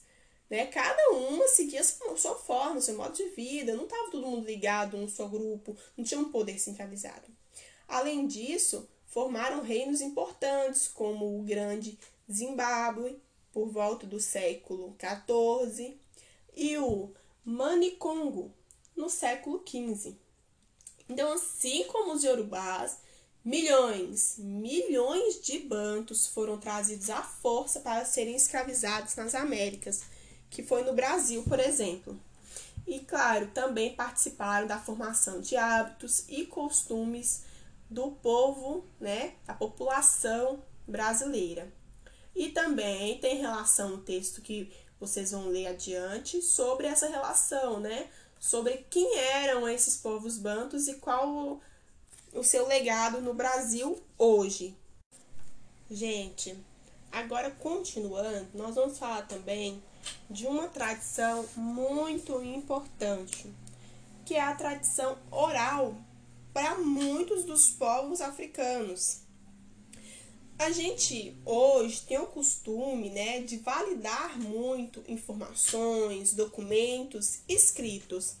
[0.50, 0.66] né?
[0.66, 5.08] Cada uma seguia sua forma, seu modo de vida, não estava todo mundo ligado um
[5.08, 7.30] só grupo, não tinha um poder centralizado.
[7.86, 11.98] Além disso, formaram reinos importantes, como o grande
[12.30, 13.20] Zimbábue,
[13.52, 15.98] por volta do século XIV,
[16.54, 17.12] e o
[17.44, 18.52] Manicongo,
[18.96, 20.16] no século XV.
[21.08, 22.98] Então, assim como os Yorubás,
[23.44, 30.02] milhões, milhões de bantos foram trazidos à força para serem escravizados nas Américas,
[30.50, 32.18] que foi no Brasil, por exemplo.
[32.86, 37.44] E, claro, também participaram da formação de hábitos e costumes
[37.88, 41.72] do povo, né, da população brasileira.
[42.34, 48.08] E também tem relação no texto que vocês vão ler adiante sobre essa relação, né?
[48.42, 51.60] Sobre quem eram esses povos bantos e qual
[52.34, 54.76] o, seu legado no Brasil hoje.
[55.88, 56.58] Gente,
[57.12, 59.80] agora continuando, nós vamos falar também
[60.28, 63.48] de uma tradição muito importante,
[64.26, 65.94] que é a tradição oral
[66.52, 69.20] para muitos dos povos africanos.
[70.58, 78.36] A gente hoje tem o costume né, de validar muito informações, documentos escritos,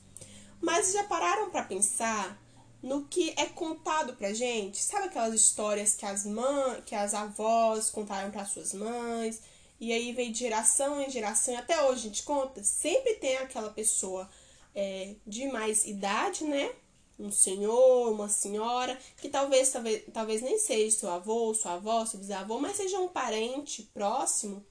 [0.60, 2.40] mas já pararam para pensar
[2.82, 4.78] no que é contado pra gente?
[4.82, 9.40] Sabe aquelas histórias que as mães, que as avós contaram para suas mães,
[9.80, 13.36] e aí veio de geração em geração, e até hoje a gente conta, sempre tem
[13.38, 14.28] aquela pessoa
[14.74, 16.70] é, de mais idade, né?
[17.18, 22.18] Um senhor, uma senhora, que talvez, talvez, talvez nem seja seu avô, sua avó, seu
[22.18, 24.64] bisavô, mas seja um parente próximo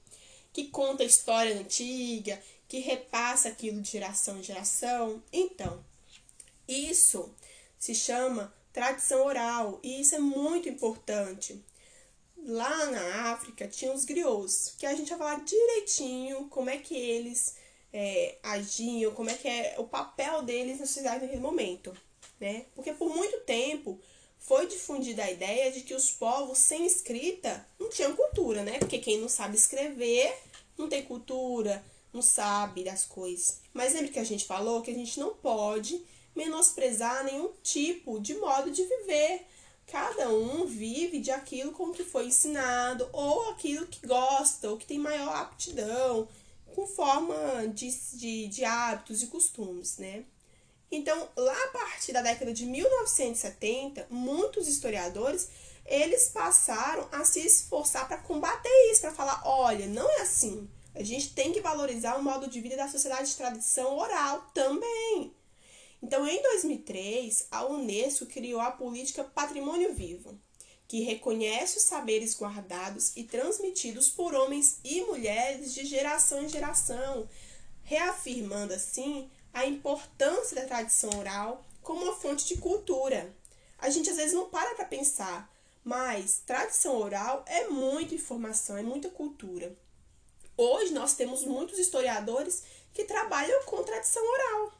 [0.52, 5.22] que conta história antiga, que repassa aquilo de geração em geração.
[5.32, 5.82] Então,
[6.68, 7.34] isso
[7.78, 11.62] se chama tradição oral e isso é muito importante.
[12.44, 16.94] Lá na África tinha os griots, que a gente vai falar direitinho como é que
[16.94, 17.56] eles
[17.92, 21.96] é, agiam, como é que é o papel deles na sociedade naquele momento
[22.42, 22.66] né?
[22.74, 24.00] Porque por muito tempo
[24.36, 28.80] foi difundida a ideia de que os povos sem escrita não tinham cultura, né?
[28.80, 30.36] Porque quem não sabe escrever
[30.76, 33.60] não tem cultura, não sabe das coisas.
[33.72, 36.02] Mas lembra que a gente falou que a gente não pode
[36.34, 39.46] menosprezar nenhum tipo de modo de viver.
[39.86, 44.86] Cada um vive de aquilo com que foi ensinado, ou aquilo que gosta, ou que
[44.86, 46.26] tem maior aptidão,
[46.74, 50.24] com forma de, de, de hábitos e costumes, né?
[50.92, 55.48] Então, lá a partir da década de 1970, muitos historiadores
[55.86, 60.68] eles passaram a se esforçar para combater isso, para falar, olha, não é assim.
[60.94, 65.34] A gente tem que valorizar o modo de vida da sociedade de tradição oral também.
[66.02, 70.38] Então, em 2003, a Unesco criou a política Patrimônio Vivo,
[70.86, 77.26] que reconhece os saberes guardados e transmitidos por homens e mulheres de geração em geração,
[77.82, 83.34] reafirmando assim a importância da tradição oral como uma fonte de cultura.
[83.78, 85.50] A gente às vezes não para para pensar,
[85.84, 89.76] mas tradição oral é muita informação, é muita cultura.
[90.56, 94.72] Hoje nós temos muitos historiadores que trabalham com tradição oral.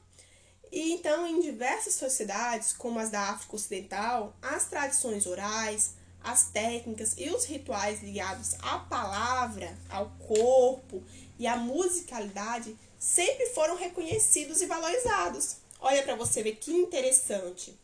[0.70, 7.14] E então, em diversas sociedades, como as da África Ocidental, as tradições orais, as técnicas
[7.18, 11.02] e os rituais ligados à palavra, ao corpo
[11.38, 15.56] e à musicalidade sempre foram reconhecidos e valorizados.
[15.80, 17.76] Olha para você ver que interessante.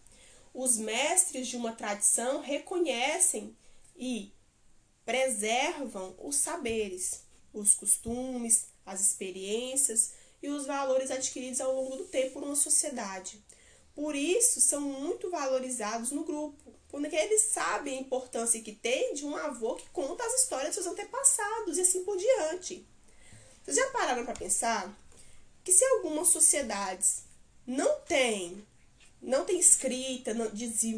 [0.54, 3.54] Os mestres de uma tradição reconhecem
[3.96, 4.32] e
[5.04, 12.38] preservam os saberes, os costumes, as experiências e os valores adquiridos ao longo do tempo
[12.38, 13.42] numa sociedade.
[13.96, 19.26] Por isso, são muito valorizados no grupo, porque eles sabem a importância que tem de
[19.26, 22.86] um avô que conta as histórias dos seus antepassados e assim por diante.
[23.64, 24.96] Vocês já pararam para pensar
[25.68, 27.24] que se algumas sociedades
[27.66, 28.66] não têm
[29.20, 30.50] não tem escrita não,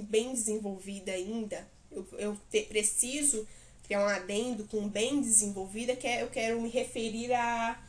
[0.04, 3.48] bem desenvolvida ainda, eu, eu te, preciso
[3.82, 7.82] criar um adendo com bem desenvolvida, que é, eu quero me referir a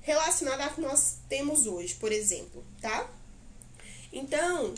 [0.00, 3.10] relacionada a que nós temos hoje, por exemplo, tá?
[4.12, 4.74] Então,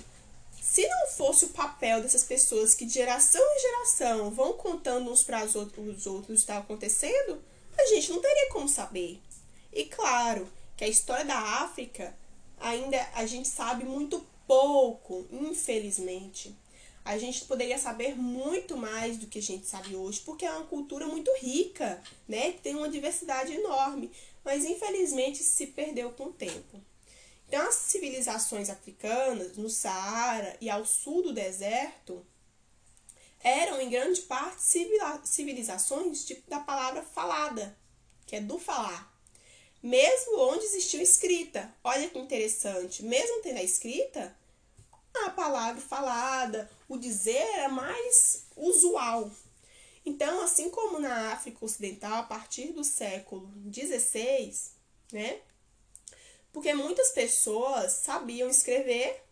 [0.62, 5.22] se não fosse o papel dessas pessoas que de geração em geração vão contando uns
[5.22, 7.38] para os outros, os outros o que está acontecendo,
[7.76, 9.20] a gente não teria como saber.
[9.70, 12.16] E claro que a história da África
[12.58, 16.54] ainda a gente sabe muito pouco, infelizmente.
[17.04, 20.64] A gente poderia saber muito mais do que a gente sabe hoje, porque é uma
[20.64, 22.52] cultura muito rica, né?
[22.52, 24.10] Tem uma diversidade enorme,
[24.42, 26.80] mas infelizmente se perdeu com o tempo.
[27.46, 32.24] Então, as civilizações africanas, no Saara e ao sul do deserto,
[33.40, 34.62] eram em grande parte
[35.24, 37.76] civilizações de, da palavra falada,
[38.26, 39.13] que é do falar.
[39.84, 41.70] Mesmo onde existiu escrita.
[41.84, 43.02] Olha que interessante.
[43.04, 44.34] Mesmo tendo a escrita,
[45.26, 49.30] a palavra falada, o dizer era mais usual.
[50.06, 54.54] Então, assim como na África Ocidental, a partir do século XVI,
[55.12, 55.40] né?
[56.50, 59.22] Porque muitas pessoas sabiam escrever,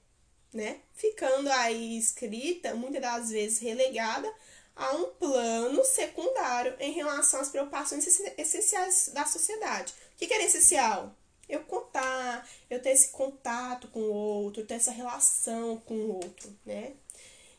[0.52, 0.80] né?
[0.92, 4.30] Ficando aí escrita, muitas das vezes relegada
[4.76, 9.94] a um plano secundário em relação às preocupações essenciais da sociedade.
[10.22, 11.16] O que, era essencial?
[11.48, 16.56] Eu contar, eu ter esse contato com o outro, ter essa relação com o outro,
[16.64, 16.92] né?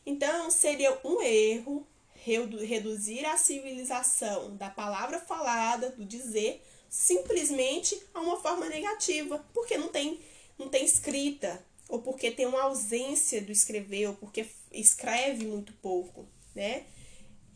[0.06, 8.40] Então, seria um erro reduzir a civilização da palavra falada, do dizer, simplesmente a uma
[8.40, 10.22] forma negativa, porque não tem,
[10.58, 16.26] não tem escrita, ou porque tem uma ausência do escrever, ou porque escreve muito pouco,
[16.54, 16.86] né?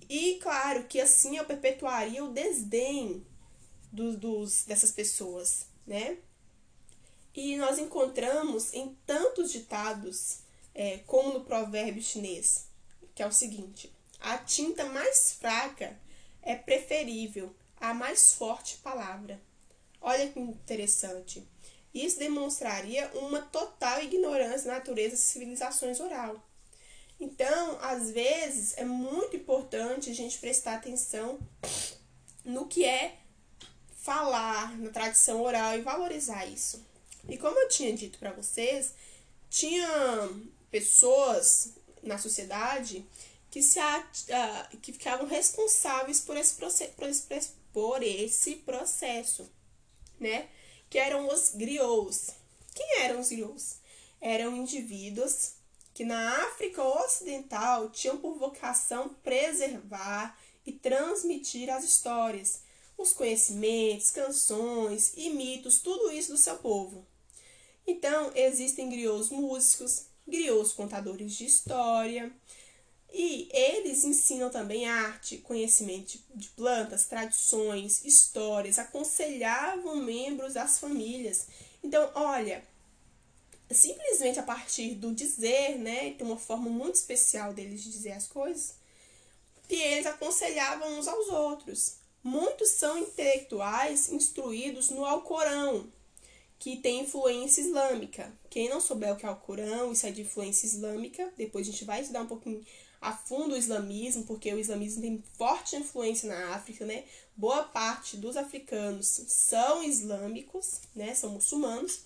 [0.07, 3.27] E claro que assim eu perpetuaria o desdém
[3.93, 6.19] dos, dos, dessas pessoas, né?
[7.35, 10.39] E nós encontramos em tantos ditados,
[10.75, 12.67] é, como no provérbio chinês,
[13.15, 15.97] que é o seguinte: a tinta mais fraca
[16.43, 19.41] é preferível à mais forte palavra.
[20.01, 21.47] Olha que interessante.
[21.93, 26.43] Isso demonstraria uma total ignorância da natureza das civilizações oral.
[27.21, 31.39] Então, às vezes, é muito importante a gente prestar atenção
[32.45, 33.19] no que é
[34.09, 36.83] falar na tradição oral e valorizar isso.
[37.29, 38.95] E como eu tinha dito para vocês,
[39.51, 39.87] tinha
[40.71, 43.05] pessoas na sociedade
[43.51, 43.79] que, se,
[44.81, 49.47] que ficavam responsáveis por esse, por, esse, por esse processo,
[50.19, 50.49] né?
[50.89, 52.31] Que eram os griots.
[52.75, 53.77] Quem eram os griots?
[54.23, 55.53] Eram indivíduos
[55.93, 60.35] que na África Ocidental tinham por vocação preservar
[60.65, 62.63] e transmitir as histórias,
[62.99, 67.07] os conhecimentos, canções e mitos, tudo isso do seu povo.
[67.87, 72.31] Então, existem griots músicos, griots contadores de história,
[73.11, 81.47] e eles ensinam também arte, conhecimento de plantas, tradições, histórias, aconselhavam membros das famílias.
[81.83, 82.63] Então, olha,
[83.71, 88.27] simplesmente a partir do dizer, né, tem uma forma muito especial deles de dizer as
[88.27, 88.75] coisas,
[89.67, 91.98] que eles aconselhavam uns aos outros.
[92.23, 95.89] Muitos são intelectuais instruídos no Alcorão,
[96.59, 98.33] que tem influência islâmica.
[98.51, 101.71] Quem não souber o que é o Alcorão, isso é de influência islâmica, depois a
[101.71, 102.65] gente vai estudar um pouquinho
[103.01, 107.05] a fundo o islamismo, porque o islamismo tem forte influência na África, né?
[107.37, 111.15] Boa parte dos africanos são islâmicos, né?
[111.15, 112.01] São muçulmanos.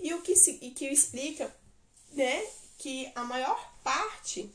[0.00, 1.54] E o que, se, e que explica,
[2.12, 2.44] né?
[2.78, 4.50] Que a maior parte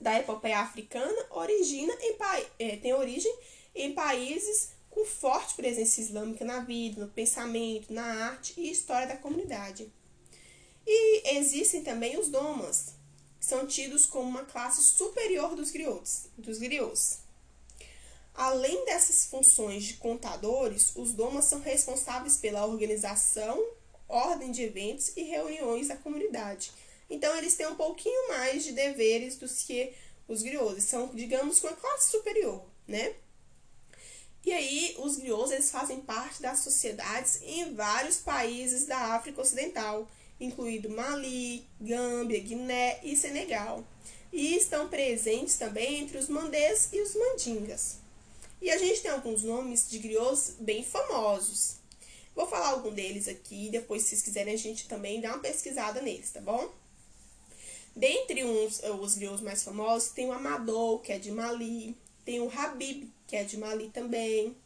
[0.00, 2.16] da epopeia africana origina em,
[2.58, 3.34] é, tem origem
[3.76, 9.16] em países com forte presença islâmica na vida, no pensamento, na arte e história da
[9.16, 9.92] comunidade.
[10.86, 12.94] E existem também os domas,
[13.38, 17.18] são tidos como uma classe superior dos griots, dos griots.
[18.34, 23.62] Além dessas funções de contadores, os domas são responsáveis pela organização,
[24.08, 26.70] ordem de eventos e reuniões da comunidade.
[27.08, 29.92] Então eles têm um pouquinho mais de deveres do que
[30.26, 33.14] os griots, são, digamos, uma classe superior, né?
[34.46, 40.08] E aí, os griots eles fazem parte das sociedades em vários países da África Ocidental,
[40.38, 43.84] incluído Mali, Gâmbia, Guiné e Senegal.
[44.32, 47.96] E estão presentes também entre os mandês e os mandingas.
[48.62, 51.78] E a gente tem alguns nomes de griots bem famosos.
[52.32, 56.00] Vou falar algum deles aqui, depois se vocês quiserem a gente também dá uma pesquisada
[56.00, 56.72] neles, tá bom?
[57.96, 61.96] Dentre uns, os griots mais famosos, tem o Amadou, que é de Mali,
[62.26, 64.56] tem o Habib, que é de Mali também,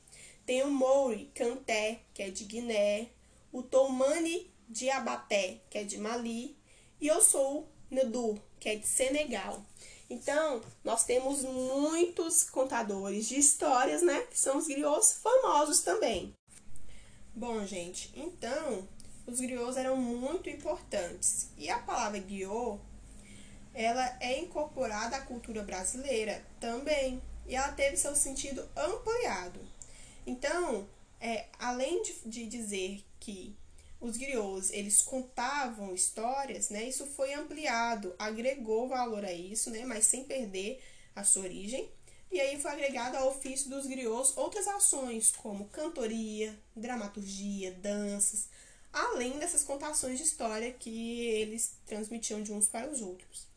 [0.46, 3.10] tem o Mouri Canté, que é de Guiné,
[3.52, 6.56] o Toumani de Abaté, que é de Mali,
[6.98, 9.62] e eu sou Nedu, que é de Senegal.
[10.08, 14.22] Então, nós temos muitos contadores de histórias, né?
[14.22, 16.34] Que são os griots famosos também.
[17.34, 18.88] Bom, gente, então,
[19.26, 21.50] os griots eram muito importantes.
[21.58, 22.80] E a palavra griot,
[23.74, 27.22] ela é incorporada à cultura brasileira também.
[27.50, 29.58] E ela teve seu sentido ampliado.
[30.24, 30.88] Então,
[31.20, 33.56] é, além de, de dizer que
[34.00, 36.84] os griots, eles contavam histórias, né?
[36.84, 39.84] Isso foi ampliado, agregou valor a isso, né?
[39.84, 40.80] Mas sem perder
[41.16, 41.90] a sua origem.
[42.30, 48.46] E aí foi agregado ao ofício dos griots outras ações, como cantoria, dramaturgia, danças,
[48.92, 53.48] além dessas contações de história que eles transmitiam de uns para os outros.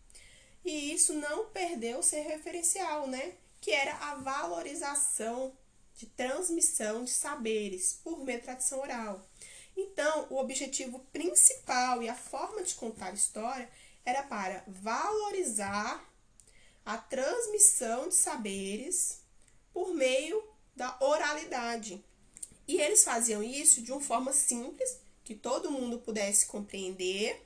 [0.65, 3.35] E isso não perdeu ser referencial, né?
[3.63, 5.57] Que era a valorização
[5.95, 9.25] de transmissão de saberes por meio da tradição oral.
[9.77, 13.69] Então, o objetivo principal e a forma de contar história
[14.03, 16.03] era para valorizar
[16.85, 19.21] a transmissão de saberes
[19.71, 20.43] por meio
[20.75, 22.03] da oralidade.
[22.67, 27.41] E eles faziam isso de uma forma simples, que todo mundo pudesse compreender,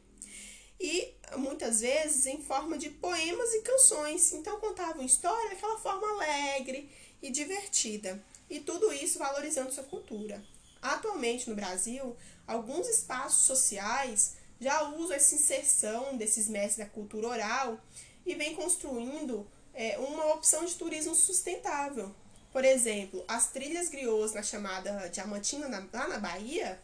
[0.80, 4.32] e muitas vezes em forma de poemas e canções.
[4.34, 6.90] Então contavam história daquela forma alegre
[7.22, 8.24] e divertida.
[8.50, 10.44] E tudo isso valorizando sua cultura.
[10.82, 12.16] Atualmente no Brasil,
[12.46, 17.80] alguns espaços sociais já usam essa inserção desses mestres da cultura oral
[18.26, 22.14] e vem construindo é, uma opção de turismo sustentável.
[22.52, 26.82] Por exemplo, as trilhas griots na chamada Diamantina, na, lá na Bahia,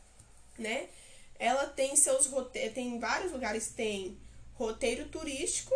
[0.58, 0.88] né?
[1.44, 4.18] Ela tem seus roteiros, tem vários lugares tem
[4.54, 5.76] roteiro turístico.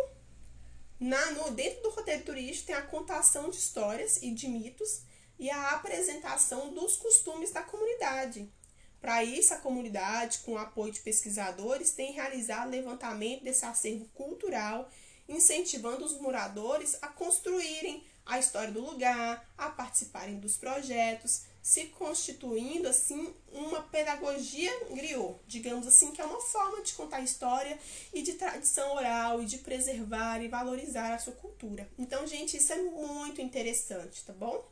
[0.98, 5.02] Na, no, dentro do roteiro turístico tem a contação de histórias e de mitos
[5.38, 8.50] e a apresentação dos costumes da comunidade.
[8.98, 14.90] Para isso, a comunidade, com o apoio de pesquisadores, tem realizado levantamento desse acervo cultural,
[15.28, 22.88] incentivando os moradores a construírem a história do lugar, a participarem dos projetos, se constituindo
[22.88, 27.78] assim uma pedagogia griot, digamos assim, que é uma forma de contar história
[28.10, 31.86] e de tradição oral e de preservar e valorizar a sua cultura.
[31.98, 34.66] Então, gente, isso é muito interessante, tá bom?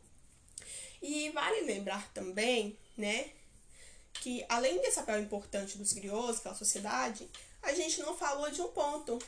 [1.03, 3.29] E vale lembrar também, né,
[4.15, 7.29] que além desse papel importante dos griots pela sociedade,
[7.63, 9.19] a gente não falou de um ponto,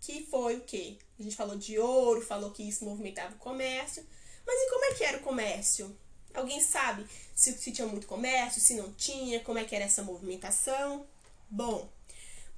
[0.00, 0.96] que foi o quê?
[1.20, 4.02] A gente falou de ouro, falou que isso movimentava o comércio,
[4.46, 5.94] mas e como é que era o comércio?
[6.34, 10.02] Alguém sabe se, se tinha muito comércio, se não tinha, como é que era essa
[10.02, 11.06] movimentação?
[11.48, 11.88] Bom,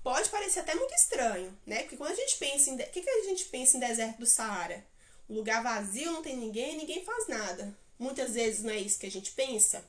[0.02, 1.82] pode parecer até muito estranho, né?
[1.82, 2.74] Porque quando a gente pensa em.
[2.74, 4.84] O que, que a gente pensa em deserto do Saara?
[5.28, 7.76] Um lugar vazio, não tem ninguém, ninguém faz nada.
[7.98, 9.84] Muitas vezes não é isso que a gente pensa?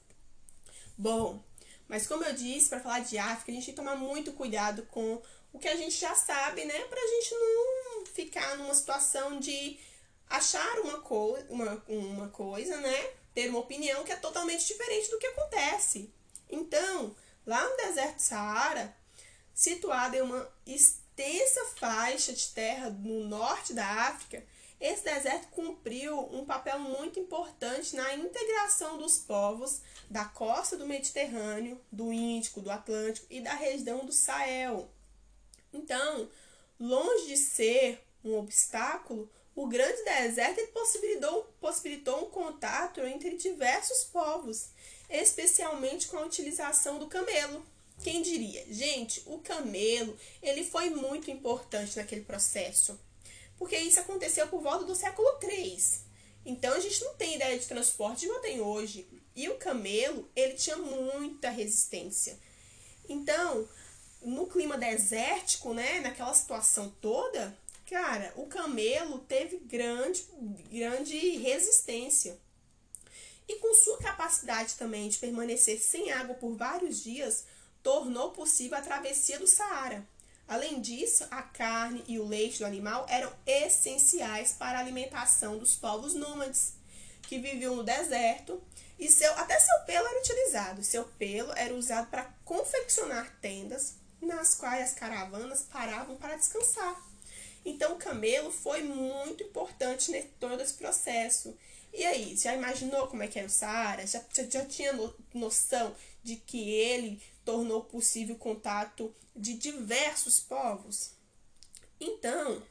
[0.98, 1.42] Bom,
[1.88, 4.84] mas como eu disse, para falar de África, a gente tem que tomar muito cuidado
[4.88, 5.22] com
[5.54, 6.80] o que a gente já sabe, né?
[6.86, 9.80] Pra gente não ficar numa situação de
[10.30, 13.10] achar uma, co uma, uma coisa, né?
[13.38, 16.12] Ter uma opinião que é totalmente diferente do que acontece.
[16.50, 17.16] Então,
[17.46, 18.98] lá no deserto Saara,
[19.54, 24.44] situado em uma extensa faixa de terra no norte da África,
[24.82, 31.80] esse deserto cumpriu um papel muito importante na integração dos povos da costa do Mediterrâneo,
[31.92, 34.90] do Índico, do Atlântico e da região do Sahel.
[35.72, 36.28] Então,
[36.80, 44.70] longe de ser um obstáculo, o grande deserto possibilitou, possibilitou um contato entre diversos povos,
[45.10, 47.66] especialmente com a utilização do camelo.
[48.02, 48.66] Quem diria?
[48.72, 52.98] Gente, o camelo ele foi muito importante naquele processo
[53.58, 55.78] porque isso aconteceu por volta do século III.
[56.46, 59.08] Então a gente não tem ideia de transporte igual tem hoje.
[59.36, 62.40] E o camelo, ele tinha muita resistência.
[63.10, 63.68] Então,
[64.22, 67.58] no clima desértico, né, naquela situação toda,
[67.88, 70.24] cara, o camelo teve grande,
[70.70, 72.38] grande resistência.
[73.48, 77.46] E com sua capacidade também de permanecer sem água por vários dias,
[77.82, 80.06] tornou possível a travessia do Saara.
[80.46, 85.76] Além disso, a carne e o leite do animal eram essenciais para a alimentação dos
[85.76, 86.74] povos nômades,
[87.24, 88.62] que viviam no deserto,
[89.00, 90.84] e seu, até seu pelo era utilizado.
[90.84, 97.07] Seu pelo era usado para confeccionar tendas, nas quais as caravanas paravam para descansar.
[97.66, 101.58] Então, o camelo foi muito importante em todo esse processo.
[101.94, 104.06] E aí, já imaginou como é que era o Saara?
[104.06, 104.94] Já, já, já tinha
[105.34, 111.12] noção de que ele tornou possível o contato de diversos povos.
[112.00, 112.62] Então,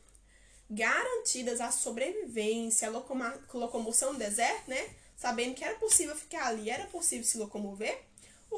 [0.70, 4.90] garantidas a sobrevivência, a locomoção no deserto, né?
[5.16, 7.98] Sabendo que era possível ficar ali, era possível se locomover,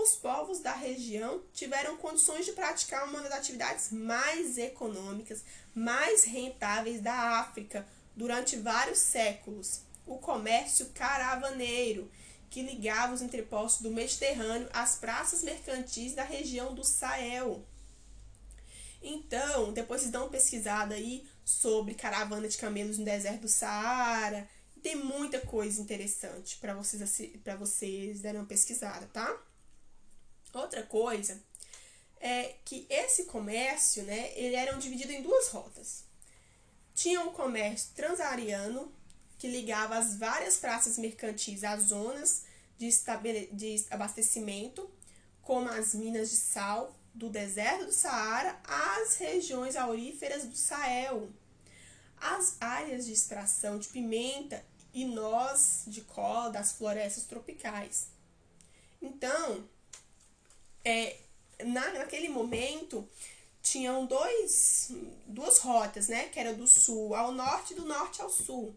[0.03, 5.45] os povos da região tiveram condições de praticar uma das atividades mais econômicas,
[5.75, 7.87] mais rentáveis da África
[8.17, 12.11] durante vários séculos: o comércio caravaneiro,
[12.49, 17.65] que ligava os entrepostos do Mediterrâneo às praças mercantis da região do Sahel.
[19.03, 24.49] Então, depois vocês dão uma pesquisada aí sobre caravana de camelos no deserto do Saara.
[24.83, 29.48] Tem muita coisa interessante para vocês para vocês darem uma pesquisada, tá?
[30.53, 31.41] Outra coisa
[32.21, 36.05] é que esse comércio, né, ele era dividido em duas rotas.
[36.95, 38.93] Tinha o um comércio transariano,
[39.39, 42.43] que ligava as várias praças mercantis às zonas
[42.77, 42.91] de,
[43.53, 44.91] de abastecimento,
[45.43, 51.29] como as minas de sal do deserto do Saara às regiões auríferas do Sahel.
[52.21, 58.09] As áreas de extração de pimenta e noz de cola das florestas tropicais.
[59.01, 59.69] Então,
[60.89, 61.17] é,
[61.65, 63.07] na, naquele momento,
[63.63, 64.91] tinham dois,
[65.27, 66.29] duas rotas, né?
[66.29, 68.75] Que era do sul ao norte e do norte ao sul.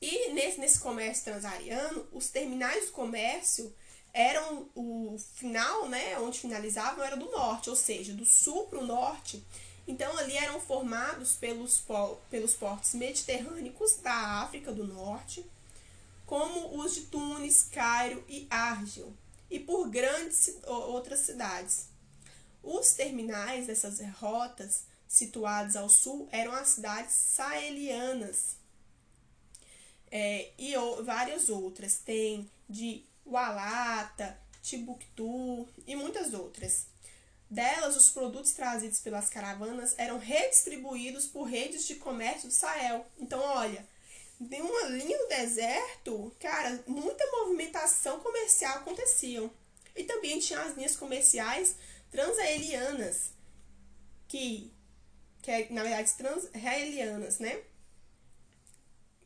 [0.00, 3.72] E nesse, nesse comércio transariano, os terminais do comércio
[4.12, 6.18] eram o final, né?
[6.18, 9.44] Onde finalizavam era do norte, ou seja, do sul para o norte.
[9.86, 11.82] Então ali eram formados pelos,
[12.28, 15.46] pelos portos mediterrâneos da África do Norte,
[16.26, 19.12] como os de Tunis, Cairo e Argel,
[19.50, 21.86] e por grandes outras cidades.
[22.62, 28.56] Os terminais dessas rotas, situados ao sul, eram as cidades sahelianas
[30.10, 30.74] é, e
[31.04, 31.98] várias outras.
[31.98, 36.86] Tem de Walata, Timbuktu e muitas outras.
[37.48, 43.06] Delas, os produtos trazidos pelas caravanas eram redistribuídos por redes de comércio do Sahel.
[43.18, 43.86] Então, olha,
[44.38, 49.50] de uma linha do deserto, cara, muita movimentação comercial acontecia.
[49.94, 51.76] E também tinha as linhas comerciais
[52.10, 53.30] transaelianas,
[54.28, 54.70] que,
[55.40, 57.62] que é, na verdade, transraelianas, né?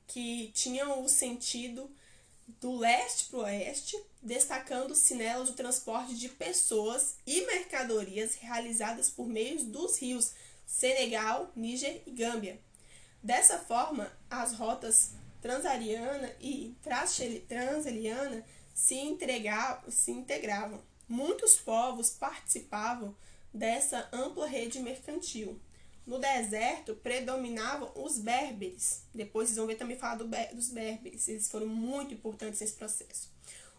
[0.06, 1.90] Que tinham o sentido
[2.60, 9.26] do leste para o oeste, destacando-se nelas o transporte de pessoas e mercadorias realizadas por
[9.26, 10.32] meio dos rios
[10.66, 12.60] Senegal, Níger e Gâmbia
[13.22, 15.10] Dessa forma, as rotas
[15.42, 16.74] transariana e
[17.46, 18.44] transeliana
[18.74, 18.96] se,
[19.90, 20.82] se integravam.
[21.06, 23.14] Muitos povos participavam
[23.52, 25.60] dessa ampla rede mercantil.
[26.06, 29.02] No deserto predominavam os berberes.
[29.14, 31.28] Depois vocês vão ver também falar do, dos berberes.
[31.28, 33.30] Eles foram muito importantes nesse processo.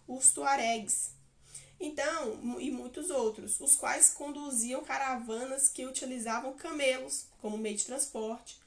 [0.08, 1.12] Os tuaregs.
[1.80, 8.61] Então, e muitos outros, os quais conduziam caravanas que utilizavam camelos como meio de transporte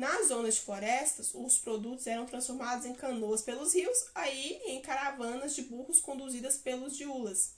[0.00, 5.54] nas zonas de florestas, os produtos eram transformados em canoas pelos rios, aí em caravanas
[5.54, 7.52] de burros conduzidas pelos diulas.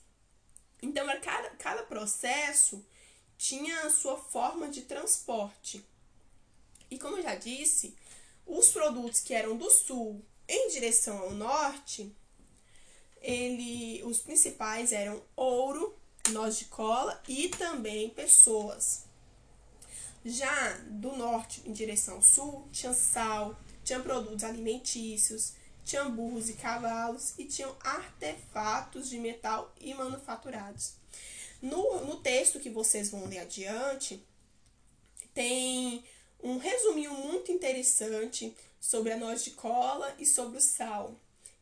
[0.81, 2.85] Então, cada, cada processo
[3.37, 5.85] tinha a sua forma de transporte.
[6.91, 7.95] E como eu já disse,
[8.45, 12.13] os produtos que eram do sul em direção ao norte,
[13.21, 15.97] ele, os principais eram ouro,
[16.31, 19.05] noz de cola e também pessoas.
[20.25, 25.53] Já do norte em direção ao sul, tinha sal, tinha produtos alimentícios,
[25.83, 30.93] tinha burros e cavalos e tinham artefatos de metal e manufaturados.
[31.61, 34.23] No, no texto que vocês vão ler adiante,
[35.33, 36.03] tem
[36.41, 41.15] um resuminho muito interessante sobre a noz de cola e sobre o sal.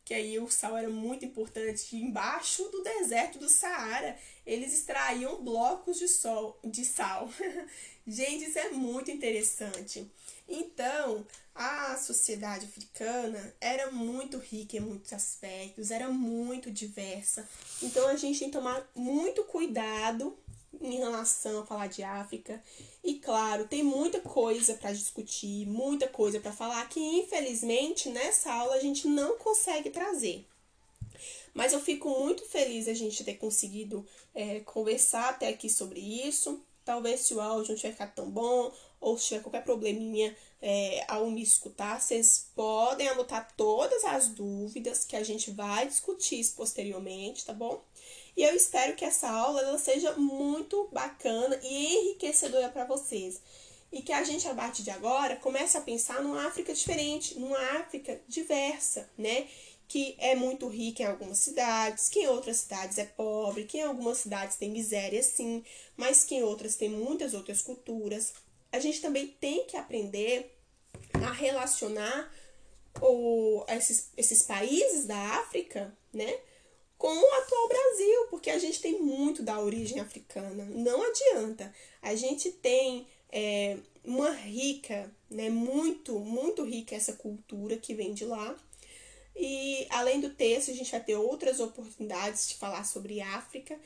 [0.04, 1.96] Que aí o sal era muito importante.
[1.96, 7.28] Embaixo do deserto do Saara, eles extraíam blocos de, sol, de sal.
[8.06, 10.10] Gente, isso é muito interessante.
[10.48, 11.24] Então,
[11.54, 17.48] a sociedade africana era muito rica em muitos aspectos, era muito diversa.
[17.80, 20.36] Então, a gente tem que tomar muito cuidado
[20.80, 22.62] em relação a falar de África.
[23.04, 28.74] E claro, tem muita coisa para discutir, muita coisa para falar que infelizmente nessa aula
[28.74, 30.46] a gente não consegue trazer.
[31.54, 36.62] Mas eu fico muito feliz a gente ter conseguido é, conversar até aqui sobre isso.
[36.84, 41.04] Talvez se o áudio não tiver ficado tão bom, ou se tiver qualquer probleminha é,
[41.08, 47.44] ao me escutar, vocês podem anotar todas as dúvidas que a gente vai discutir posteriormente,
[47.44, 47.82] tá bom?
[48.36, 53.40] E eu espero que essa aula ela seja muito bacana e enriquecedora para vocês.
[53.92, 57.58] E que a gente, a partir de agora, comece a pensar numa África diferente, numa
[57.78, 59.46] África diversa, né?
[59.92, 63.82] Que é muito rica em algumas cidades, que em outras cidades é pobre, que em
[63.82, 65.62] algumas cidades tem miséria sim,
[65.98, 68.32] mas que em outras tem muitas outras culturas.
[68.72, 70.56] a gente também tem que aprender
[71.12, 72.34] a relacionar
[73.02, 76.38] o, esses, esses países da África, né?
[76.96, 80.64] Com o atual Brasil, porque a gente tem muito da origem africana.
[80.70, 81.70] Não adianta.
[82.00, 85.50] A gente tem é, uma rica, né?
[85.50, 88.56] Muito, muito rica essa cultura que vem de lá.
[89.34, 93.78] E além do texto, a gente vai ter outras oportunidades de falar sobre África,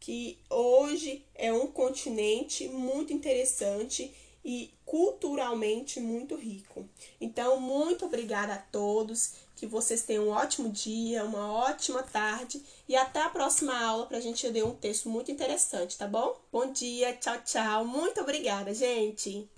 [0.00, 4.12] que hoje é um continente muito interessante
[4.44, 6.88] e culturalmente muito rico.
[7.20, 12.94] Então, muito obrigada a todos, que vocês tenham um ótimo dia, uma ótima tarde e
[12.94, 16.40] até a próxima aula para a gente ler um texto muito interessante, tá bom?
[16.52, 17.84] Bom dia, tchau, tchau.
[17.84, 19.50] Muito obrigada, gente!